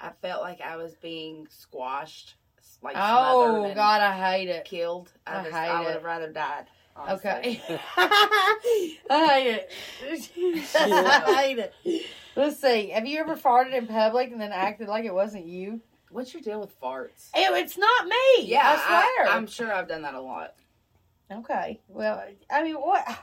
[0.00, 2.34] I felt like I was being squashed,
[2.82, 4.64] like Oh God, I hate it.
[4.64, 5.10] killed.
[5.26, 6.66] I, I just, hate I would have rather died.
[6.94, 7.30] honestly.
[7.30, 7.60] Okay.
[7.96, 9.70] I hate it.
[10.74, 12.06] I hate it.
[12.36, 12.88] Let's see.
[12.90, 15.80] Have you ever farted in public and then acted like it wasn't you?
[16.10, 17.30] What's your deal with farts?
[17.34, 18.44] Ew, it's not me.
[18.44, 19.28] Yeah, I swear.
[19.32, 20.54] I, am sure I've done that a lot.
[21.30, 21.80] okay.
[21.88, 23.04] Well, I mean, what?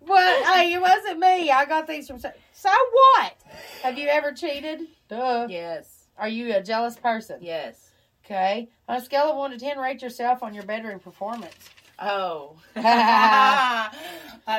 [0.00, 0.46] what?
[0.46, 1.50] Hey, it wasn't me.
[1.50, 2.18] I got these from.
[2.18, 3.34] So so what?
[3.82, 4.80] Have you ever cheated?
[5.08, 5.46] Duh.
[5.48, 7.38] yes, Are you a jealous person?
[7.40, 7.86] yes.
[8.24, 8.68] Okay.
[8.88, 11.54] On a scale of one to ten, rate yourself on your bedroom performance.
[12.00, 13.90] Oh, I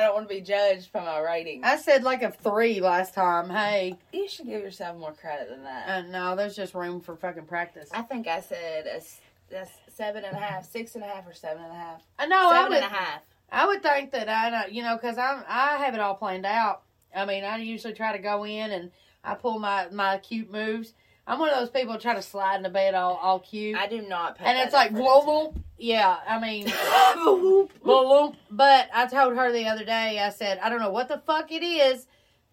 [0.00, 1.64] don't want to be judged by my rating.
[1.64, 3.50] I said like a three last time.
[3.50, 3.96] Hey.
[4.12, 5.88] You should give yourself more credit than that.
[5.88, 7.90] Uh, no, there's just room for fucking practice.
[7.92, 9.20] I think I said a, s-
[9.50, 12.02] that's seven and a half, six and a half, or seven and a half.
[12.18, 12.50] I know.
[12.52, 13.22] I would, and a half.
[13.50, 16.46] I would think that I know, you know, because I'm I have it all planned
[16.46, 16.82] out.
[17.14, 18.90] I mean, I usually try to go in and
[19.24, 20.94] I pull my my cute moves.
[21.26, 23.86] I'm one of those people try to slide in the bed all all cute, I
[23.86, 24.36] do not.
[24.40, 25.54] And it's like whoa.
[25.78, 28.34] Yeah, I mean, into- whoa, whoa.
[28.50, 30.18] But I told her the other day.
[30.18, 32.06] I said I don't know what the fuck it is.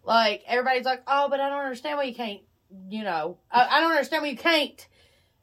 [0.04, 2.42] Like everybody's like, oh, but I don't understand why you can't.
[2.90, 4.88] You know, I, I don't understand why you can't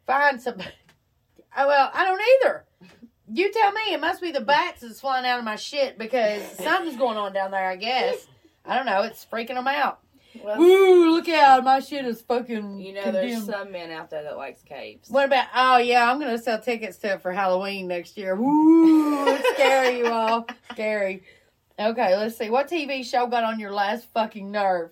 [0.07, 0.57] find some.
[1.59, 2.65] Oh, well, I don't either.
[3.33, 3.81] You tell me.
[3.95, 7.33] It must be the bats that's flying out of my shit because something's going on
[7.33, 7.67] down there.
[7.67, 8.27] I guess.
[8.67, 9.01] I don't know.
[9.05, 10.01] It's freaking them out.
[10.45, 11.11] Well, Woo!
[11.11, 11.65] Look out!
[11.65, 12.79] My shit is fucking.
[12.81, 15.09] you know, there's some men out there that likes capes.
[15.11, 15.47] What about?
[15.55, 18.37] Oh yeah, I'm gonna sell tickets to it for Halloween next year.
[18.37, 20.47] Ooh, scary, you all.
[20.73, 21.23] Scary.
[21.79, 22.49] Okay, let's see.
[22.51, 24.91] What TV show got on your last fucking nerve?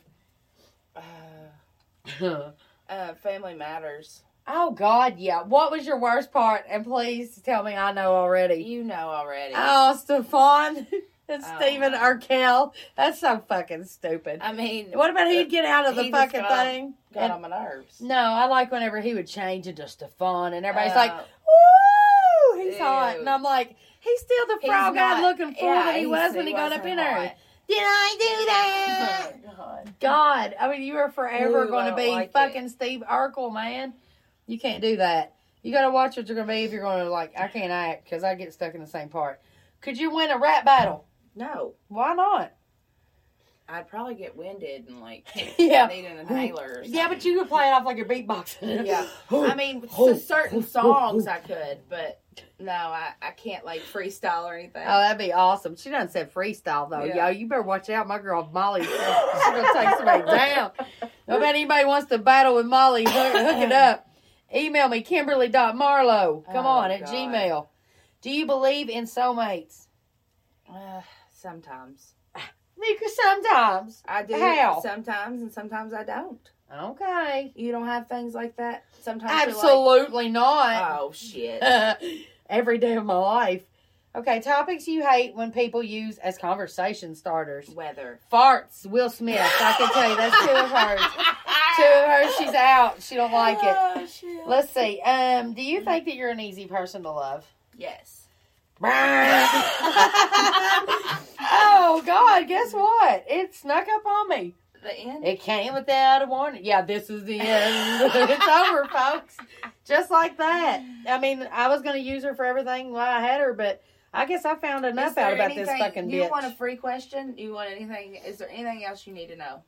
[2.21, 2.51] Uh,
[2.89, 4.23] uh, Family Matters.
[4.47, 5.43] Oh God, yeah.
[5.43, 6.65] What was your worst part?
[6.69, 8.57] And please tell me I know already.
[8.57, 9.55] You know already.
[9.57, 10.87] Oh, Stefan
[11.29, 11.99] and Oh, Stephen no.
[11.99, 12.73] Urkel.
[12.97, 14.41] That's so fucking stupid.
[14.43, 16.95] I mean, What about he'd get out of the fucking got- thing?
[17.13, 18.01] got And- on my nerves.
[18.01, 22.79] no, I like whenever he would change into Stefan and everybody's Uh, like, "Woo, he's
[22.79, 26.07] hot," and I'm like, "He's still the frog I was looking for yeah, that he
[26.07, 27.35] was he's- when he, got up in there." hot.
[27.67, 29.57] Did I do that?
[29.57, 29.95] God.
[30.01, 33.95] God, I mean, you are forever going to be like fucking Steve Urkel, man.
[34.47, 35.33] You can't do that.
[35.63, 37.33] You got to watch what you're going to be if you're going to like.
[37.39, 39.41] I can't act because I get stuck in the same part.
[39.81, 41.07] Could you win a rap battle?
[41.35, 42.53] No, Why not?
[43.67, 45.27] I'd probably get winded and like
[45.59, 45.87] yeah.
[45.87, 46.81] need an inhaler.
[46.81, 48.85] Or Yeah, but you could play it off like you're beatboxing.
[48.87, 49.07] Yeah.
[49.31, 49.89] I mean,
[50.21, 52.21] certain songs I could, but
[52.61, 54.83] no, I, I can't like freestyle or anything.
[54.87, 55.77] Oh, that'd be awesome.
[55.77, 57.05] She done said freestyle though.
[57.05, 57.29] Yeah.
[57.29, 58.07] Yo, you better watch out.
[58.07, 60.73] My girl Molly, she's gonna take somebody down.
[61.27, 64.07] No matter anybody wants to battle with Molly, hook, hook it up.
[64.55, 66.45] Email me Kimberly.marlowe.
[66.53, 67.09] Come Oh, on at God.
[67.09, 67.67] Gmail.
[68.21, 69.87] Do you believe in soulmates?
[70.71, 71.01] Uh,
[71.45, 72.15] sometimes
[72.77, 74.03] Because sometimes.
[74.09, 74.35] I do.
[74.35, 74.81] How?
[74.83, 76.51] Sometimes and sometimes I don't.
[76.73, 77.53] Okay.
[77.55, 78.85] You don't have things like that.
[79.01, 81.01] Sometimes you're like, Absolutely not.
[81.01, 81.63] oh shit.
[82.49, 83.63] Every day of my life.
[84.17, 87.69] Okay, topics you hate when people use as conversation starters.
[87.69, 88.21] Weather.
[88.33, 89.41] Farts, Will Smith.
[89.41, 91.01] I can tell you that's two of hers.
[91.77, 93.03] Two of hers, she's out.
[93.03, 93.77] She don't like it.
[93.77, 94.47] Oh, shit.
[94.47, 95.01] Let's see.
[95.01, 97.45] Um, do you think that you're an easy person to love?
[97.77, 98.24] Yes.
[101.41, 103.25] Oh God, guess what?
[103.29, 104.55] It snuck up on me.
[104.83, 105.25] The end.
[105.25, 106.65] It came without a warning.
[106.65, 108.13] Yeah, this is the end.
[108.15, 109.37] it's over, folks.
[109.87, 110.83] Just like that.
[111.09, 113.83] I mean, I was going to use her for everything while I had her, but
[114.13, 116.31] I guess I found enough out about this anything- fucking Do you bitch.
[116.31, 117.33] want a free question?
[117.35, 118.17] Do you want anything?
[118.17, 119.63] Is there anything else you need to know?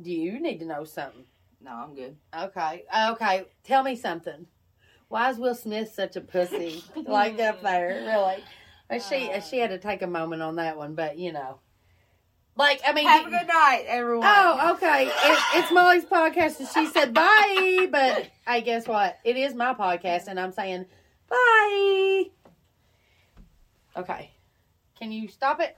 [0.00, 1.24] Do you need to know something?
[1.60, 2.16] No, I'm good.
[2.38, 2.84] Okay.
[3.10, 3.46] Okay.
[3.64, 4.46] Tell me something.
[5.08, 6.82] Why is Will Smith such a pussy?
[7.06, 8.42] like up there, really?
[8.90, 9.40] Uh, She Uh.
[9.40, 11.60] she had to take a moment on that one, but you know,
[12.56, 14.26] like I mean, Have a good night, everyone.
[14.28, 15.06] Oh, okay.
[15.06, 17.86] It, it's Molly's podcast, and she said bye.
[17.90, 19.18] But I guess what?
[19.24, 20.86] It is my podcast, and I'm saying
[21.28, 22.24] bye.
[23.96, 24.30] Okay.
[24.98, 25.76] Can you stop it?